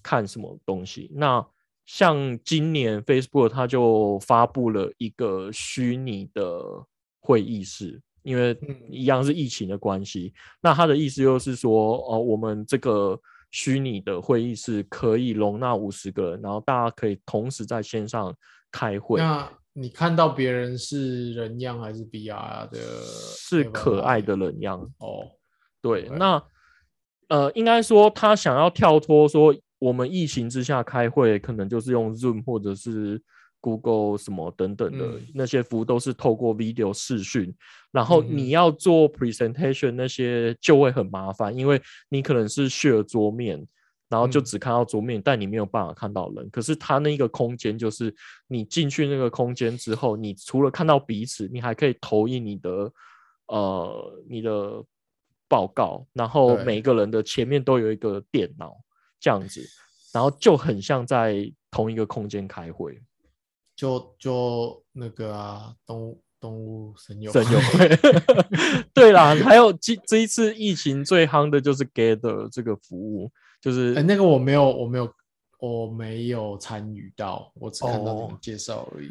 [0.03, 1.09] 看什么东西。
[1.15, 1.47] 那
[1.87, 6.61] 像今年 Facebook 它就发布了一个虚拟的
[7.21, 8.59] 会议室，因为
[8.91, 10.35] 一样是疫情的关系。
[10.61, 13.17] 那它的意思就是说，哦，我们这个
[13.53, 18.35] 虚拟的会议室可以容纳五十个人，然后大家可以同时在线上
[18.73, 19.21] 开会。
[19.21, 22.79] 那你看到别人是人样还是 BR 的？
[23.07, 25.29] 是可爱的人样哦。
[25.81, 26.43] 对，那
[27.29, 33.23] 呃，应该说他想要跳脱说，我们疫情之下开会，可能就是用 Zoom 或者是
[33.61, 37.55] Google 什么等等的那些服务，都是透过 video 视讯，
[37.91, 43.67] 然后你要做 presentation 那些就会很麻烦，因为你可能是 share 桌面。
[44.13, 46.47] 然后就只看到桌面，但你没有办法看到人。
[46.51, 48.15] 可是它那个空间，就是
[48.47, 52.93] 你进去那个空间之后，你除了看到彼此，你还可以投影你的
[53.47, 54.85] 呃你的
[55.49, 58.77] 报告，然后每一个人的前面都有一个电脑
[59.19, 59.67] 这样子，
[60.13, 63.01] 然后就很像在同一个空间开会，
[63.75, 67.33] 就就那个啊，动物动物神友。
[67.33, 67.89] 神友会，
[68.93, 73.33] 对啦，还有这这一次疫情最夯的就是 Gather 这个服务。
[73.63, 75.15] 就是那个我没有，我没有，
[75.61, 79.09] 我没有参与到，我只看到你介绍而已。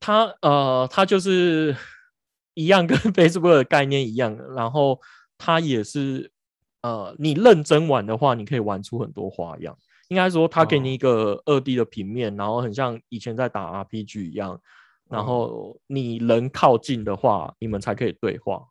[0.00, 1.76] 他呃，他就是
[2.54, 4.98] 一样跟 Facebook 的概念一样，然后
[5.36, 6.32] 他也是
[6.80, 9.76] 呃，你认真玩的话，你可以玩出很多花样。
[10.08, 14.60] 应该说，他给你一个二 D 的平面，然后很像以前在打 RPG 一样，
[15.08, 18.66] 然后你人靠近的话，你们才可以对话。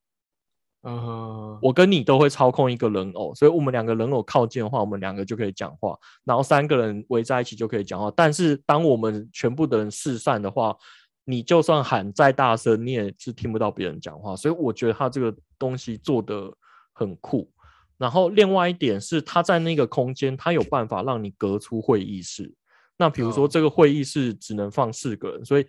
[0.84, 8.12] 嗯，我跟你都会操控一个人偶，所以我们两个人偶靠近的话，我们两个就可以讲话，然后三个人围在一起就可以讲话。
[8.16, 10.76] 但是当我们全部的人四散的话，
[11.24, 14.36] 你就算喊再大声，你也是听不到别人讲话。
[14.36, 16.52] 所以我觉得他这个东西做的
[16.94, 17.52] 很酷。
[18.00, 22.52] 然后另外一点是，他在那个空间，他有办法让你隔出会议室。
[22.98, 25.68] 那比如说这个会议室只能放四个人，所以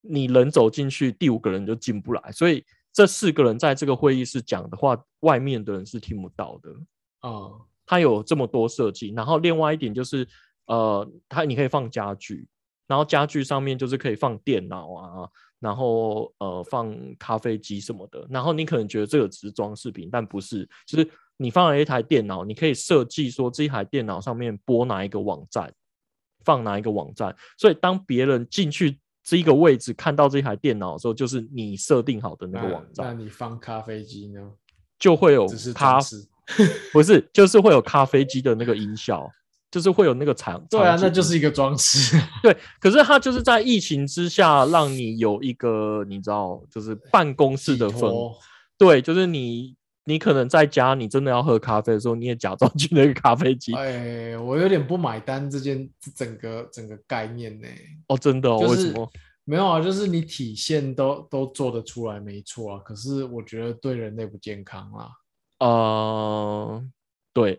[0.00, 2.32] 你人走进去，第五个人就进不来。
[2.32, 2.64] 所以
[2.98, 6.72] 这四个人在这个会议室讲的话，外面的人是听不到的
[7.20, 7.52] 啊。
[7.86, 10.26] 他有这么多设计，然后另外一点就是，
[10.66, 12.48] 呃，他你可以放家具，
[12.88, 15.28] 然后家具上面就是可以放电脑啊，
[15.60, 18.26] 然后呃放咖啡机什么的。
[18.28, 25.72] 然后你可能觉得这个只是装饰品，但不是，就是你放了一台电脑，你可以设计说这一台电脑上面播哪一个网站，
[26.44, 27.32] 放哪一个网站。
[27.58, 28.98] 所以当别人进去。
[29.28, 33.08] 这一个位置看到这台电脑的时候，就是你设定好的那个网站。
[33.08, 34.40] 那你放咖啡机呢？
[34.98, 36.00] 就会有咖，
[36.94, 39.30] 不是，就是会有咖啡机的那个音效，
[39.70, 40.58] 就是会有那个场。
[40.70, 42.18] 对啊，那就是一个装饰。
[42.42, 48.32] 对，可是它就是在疫情之下，让你有一个你知道，就是办公室的风。
[48.78, 49.74] 对，就是你
[50.08, 53.74] 你可能在家，你真的要喝咖啡的时候，你也假装 去那个咖啡机。
[53.74, 55.86] 哎，我有点不买单这件
[56.16, 57.68] 整个整个概念呢。
[58.06, 58.56] 哦，真的？
[58.56, 59.06] 为什么？
[59.44, 62.80] 没有啊，就是你体现都都做得出来，没错啊。
[62.82, 65.10] 可是我觉得对人类不健康啊。
[65.58, 66.82] 呃，
[67.34, 67.58] 对。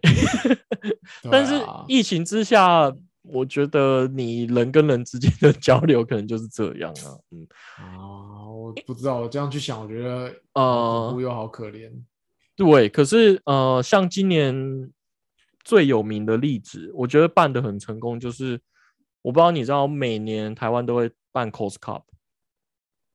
[1.29, 1.53] 但是
[1.87, 2.91] 疫情之下，
[3.21, 7.13] 我觉得你人跟人之间的交流可能就是这样啊。
[7.29, 7.47] 嗯
[7.77, 11.91] 啊，我不知道，我这样去想，我觉得呃，又好可怜。
[12.59, 14.91] 对，可是呃，像今年
[15.63, 18.59] 最有名的例子，我觉得办的很成功，就是
[19.21, 22.03] 我不知道你知道，每年台湾都会办 Cos Cup，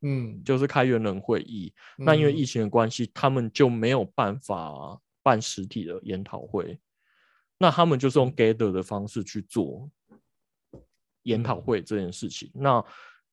[0.01, 1.75] 嗯，就是开元人会议。
[1.99, 6.81] 那因为疫情的关系，他们就没有办法办实体的研讨会，
[7.59, 9.91] 那他们就是用 Gather 的方式去做
[11.25, 12.51] 研讨会这件事情。
[12.55, 12.83] 那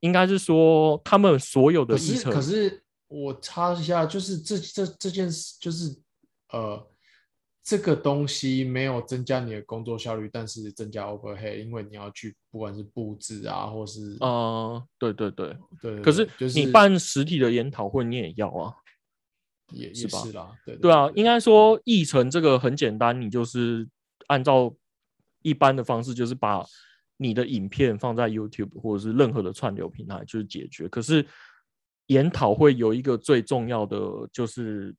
[0.02, 2.84] 应该是说，他们所有的议程，可是。
[3.12, 5.94] 我插一下，就是这这这件事，就是
[6.54, 6.88] 呃，
[7.62, 16.02] 这个东西没有增加你的工作效率，但是增加 overhead，因为你要去不管是布置啊，或是呃，对对对对。
[16.02, 18.74] 可是你办实体的研讨会，你也要啊，
[19.74, 23.88] 也也是啦，对对啊，应该说议程这个很简单，你就是
[24.28, 24.74] 按照
[25.42, 26.66] 一般的方式，就是把
[27.18, 30.88] 你的影片放在 YouTube 或者是任何的串流平台，就是解决。
[30.88, 31.26] 可是
[32.12, 33.98] 研讨会有一个最重要的，
[34.34, 34.94] 就是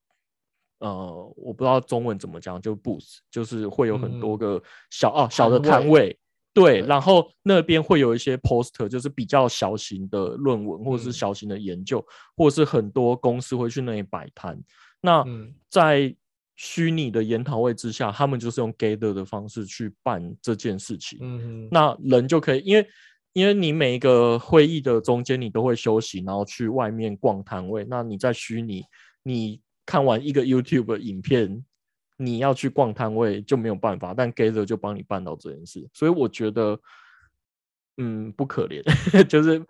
[0.78, 4.60] 呃，我不知道中文怎么讲，就 booth，就是会有很多个
[4.90, 6.18] 小哦小的摊位，
[6.54, 12.02] 对，然后那边会有一些 poster，就是比较小型的论文或者是小型的研究，
[12.34, 14.58] 或者是很多公司会去那里摆摊。
[15.02, 15.22] 那
[15.68, 16.14] 在
[16.56, 22.86] 虚拟的研讨会之下，他们就是用 gather 的方式去办这件事情，嗯那人就可以因为。
[23.34, 27.82] 因为你每一个会议的中间，你都会休息，然后去外面逛摊位。
[27.88, 28.84] 那你在虚拟，
[29.22, 31.64] 你看完一个 YouTube 影片，
[32.18, 34.12] 你要去逛摊位就没有办法。
[34.12, 36.78] 但 Gather 就帮你办到这件事，所以我觉得，
[37.96, 38.82] 嗯，不可怜，
[39.24, 39.64] 就是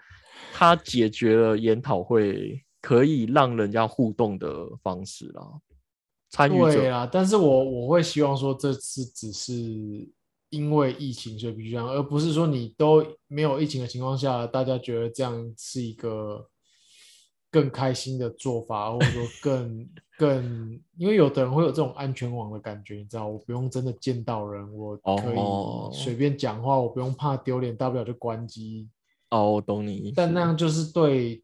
[0.53, 4.49] 他解决了研讨会可以让人家互动的
[4.83, 5.43] 方式啦。
[6.31, 10.09] 参与者啊，但是我我会希望说，这次只是。
[10.53, 16.47] 因为疫情，所以必须这样，而不是说你都没有疫情的情况下，大家觉得这样是一个
[17.51, 19.89] 更开心的做法，或者说更
[20.19, 28.91] 更，因为有的人会有这种安全网的感觉，你知道，我不用真的见到人，我可以随便讲话，我不用怕丢脸，大不了就关机。
[29.31, 30.13] 哦，我懂你。
[30.15, 31.43] 但那样就是对，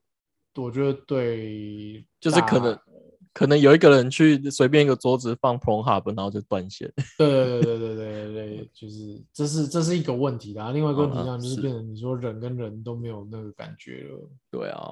[0.55, 2.79] 我觉得对，就是可能。
[3.33, 6.93] 可能有一个人去随便一个桌子放 Pro Hub，然后就断线。
[7.17, 10.71] 对对对对对对对，就是这是这是一个问题啦。
[10.73, 14.31] 另外一个问题上就是变成你说人跟人都没有那个感觉了。
[14.51, 14.91] 对啊。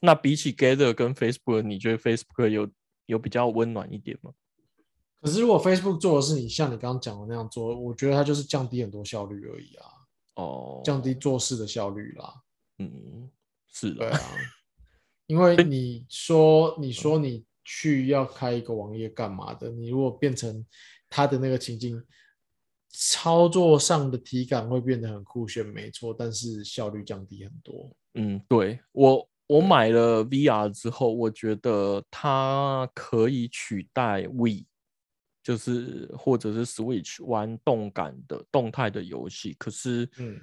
[0.00, 2.68] 那比起 Gather 跟 Facebook，你觉得 Facebook 有
[3.06, 4.32] 有比较温暖一点吗？
[5.22, 9.86] 可是如果 Facebook 做的是你像你刚刚讲的那样做，我觉得它就是降低很多效率而已啊。
[10.34, 10.82] 哦。
[10.84, 12.34] 降低做事的效率啦。
[12.78, 13.30] 嗯，
[13.72, 14.00] 是的。
[14.00, 14.20] 对啊。
[15.26, 19.70] 因为你说你说你去要开一个网页干嘛的？
[19.70, 20.64] 你如果变成
[21.08, 22.02] 他的那个情境，
[22.90, 27.90] 操作上的体感会变得很酷炫，没错，但是效率降低很多。
[28.14, 34.66] 嗯，对我我买了 VR 之后，我觉得它可以取代 We，
[35.42, 39.54] 就是或者是 Switch 玩动感的动态的游戏。
[39.58, 40.40] 可是，嗯。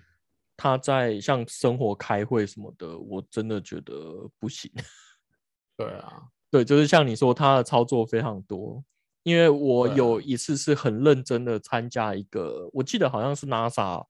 [0.61, 4.71] 他在像生活开会什么的，我真的觉得不行。
[5.75, 8.83] 对啊，对，就是像你说，他的操作非常多。
[9.23, 14.05] 因为我有一次是很认真的参加一个，我记得好像是 NASA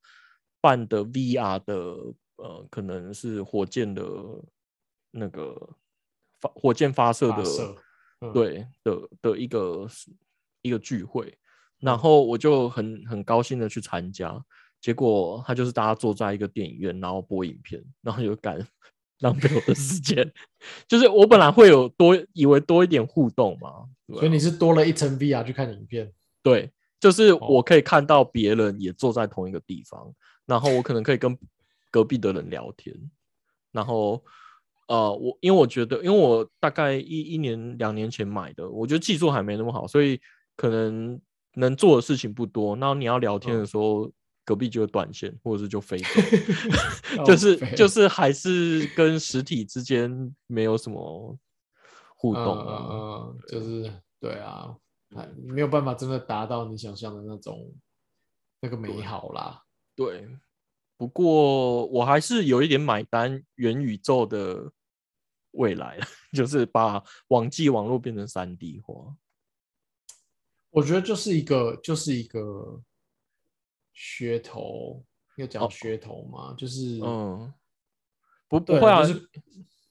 [0.59, 1.73] 办的 VR 的，
[2.35, 4.03] 呃，可能是火箭的
[5.11, 5.55] 那个
[6.41, 9.87] 发火箭发射的，对的的一个
[10.63, 11.37] 一个聚会，
[11.79, 14.43] 然后我就很很高兴的去参加。
[14.81, 18.59] 结果他就是大家坐在一个电影院，然后播影片，然后就敢
[19.19, 20.33] 浪费我的时间。
[20.89, 26.11] 就是我本来会有多以为多一点互动嘛，所以你是多了一层 VR 去看影片。
[26.41, 30.11] 对，就是我可以看到别人也坐在同一个地方，
[30.47, 31.37] 然后我可能可以跟
[31.91, 32.95] 隔壁的人聊天。
[33.71, 34.23] 然后
[34.87, 40.19] 呃，我因为我觉得，因为我大概一一年两年前买的，我觉得技术还没那么好，所以
[40.55, 41.21] 可能
[41.53, 42.75] 能做的事情不多。
[42.77, 44.11] 然后你要聊天的时候。
[44.51, 45.97] 隔壁就会断线，或者是就飞
[47.15, 51.37] 走，就是就是还是跟实体之间没有什么
[52.17, 53.89] 互动啊，就是
[54.19, 54.75] 对啊，
[55.41, 57.73] 没有办法真的达到你想象的那种
[58.59, 59.63] 那个美好啦。
[59.95, 60.27] 对，
[60.97, 64.69] 不过我还是有一点买单元宇宙的
[65.51, 69.15] 未来了， 就是把网际网络变成三 D 化。
[70.71, 72.81] 我觉得就是一个就是一个
[74.01, 75.05] 噱头，
[75.37, 77.53] 要讲噱头嘛，就是嗯，
[78.49, 79.29] 不不会啊，就是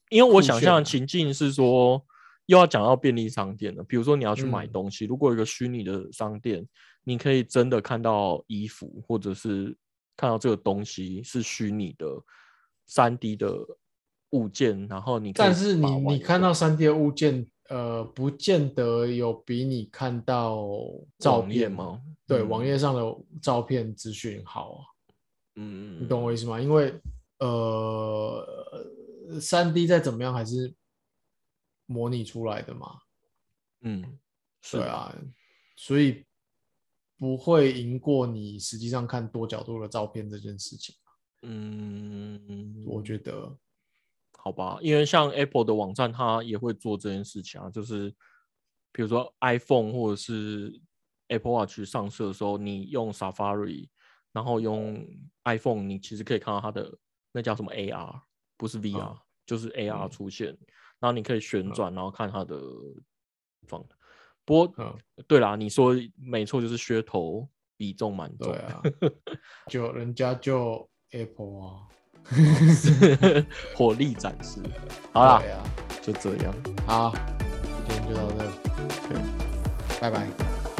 [0.09, 2.05] 因为我想象的情境是说，
[2.47, 3.81] 又要讲到便利商店了。
[3.83, 6.67] 比如说你要去买嗯东西，如果有一个虚拟的商店，
[7.05, 9.77] 你可以真的看到衣服，或者是
[10.17, 12.05] 看到这个东西是虚拟的
[12.85, 13.55] 三 D 的
[14.31, 20.67] 物件，然后你但是你你看到三 D 的物件，呃，不见得有比你看到
[21.17, 21.71] 照片？
[21.71, 22.01] 吗？
[22.27, 24.83] 对，嗯网页上的照片资讯好啊，
[25.55, 26.59] 嗯，你懂我意思吗？
[26.59, 26.93] 因为
[27.39, 28.45] 呃，
[29.39, 30.73] 三 D 再怎么样还是
[31.85, 32.99] 模拟出来的嘛，
[33.83, 34.19] 嗯，
[34.61, 35.15] 是，对啊，
[35.77, 36.25] 所以
[37.17, 40.93] 不会赢过你实际上看多角度的照片这件事情，
[41.43, 43.57] 嗯，我觉得。
[44.43, 48.09] 好吧，因为像 Apple 的网站，它也会做这件事情啊，就是
[48.91, 50.81] 比如说 iPhone 或者是
[51.27, 53.87] Apple Watch 上市的时候，你用 Safari，
[54.31, 55.05] 然后用
[55.43, 56.91] iPhone，你其实可以看到它的
[57.31, 58.19] 那叫什么 AR，
[58.57, 59.15] 不是 VR，、
[59.45, 60.47] 就是 AR 嗯出现，
[60.99, 62.59] 然后你可以旋转，然后看它的
[63.67, 63.85] 放。
[64.43, 68.51] 不过，嗯对啦，你说没错，就是噱头比重蛮重。
[68.51, 68.81] 对啊，
[69.69, 71.87] 就人家就 Apple 啊，
[73.75, 74.59] 火力展示。
[75.11, 75.41] 好啦，啊，
[76.01, 76.53] 就这样，
[76.85, 77.13] 好，
[77.87, 78.43] 今天就到这，
[79.09, 79.17] 对，
[79.99, 80.27] 拜拜。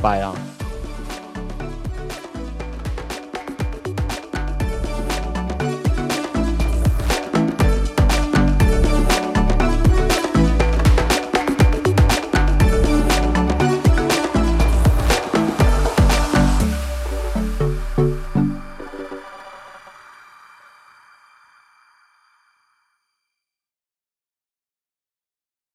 [0.01, 0.33] 拜啊。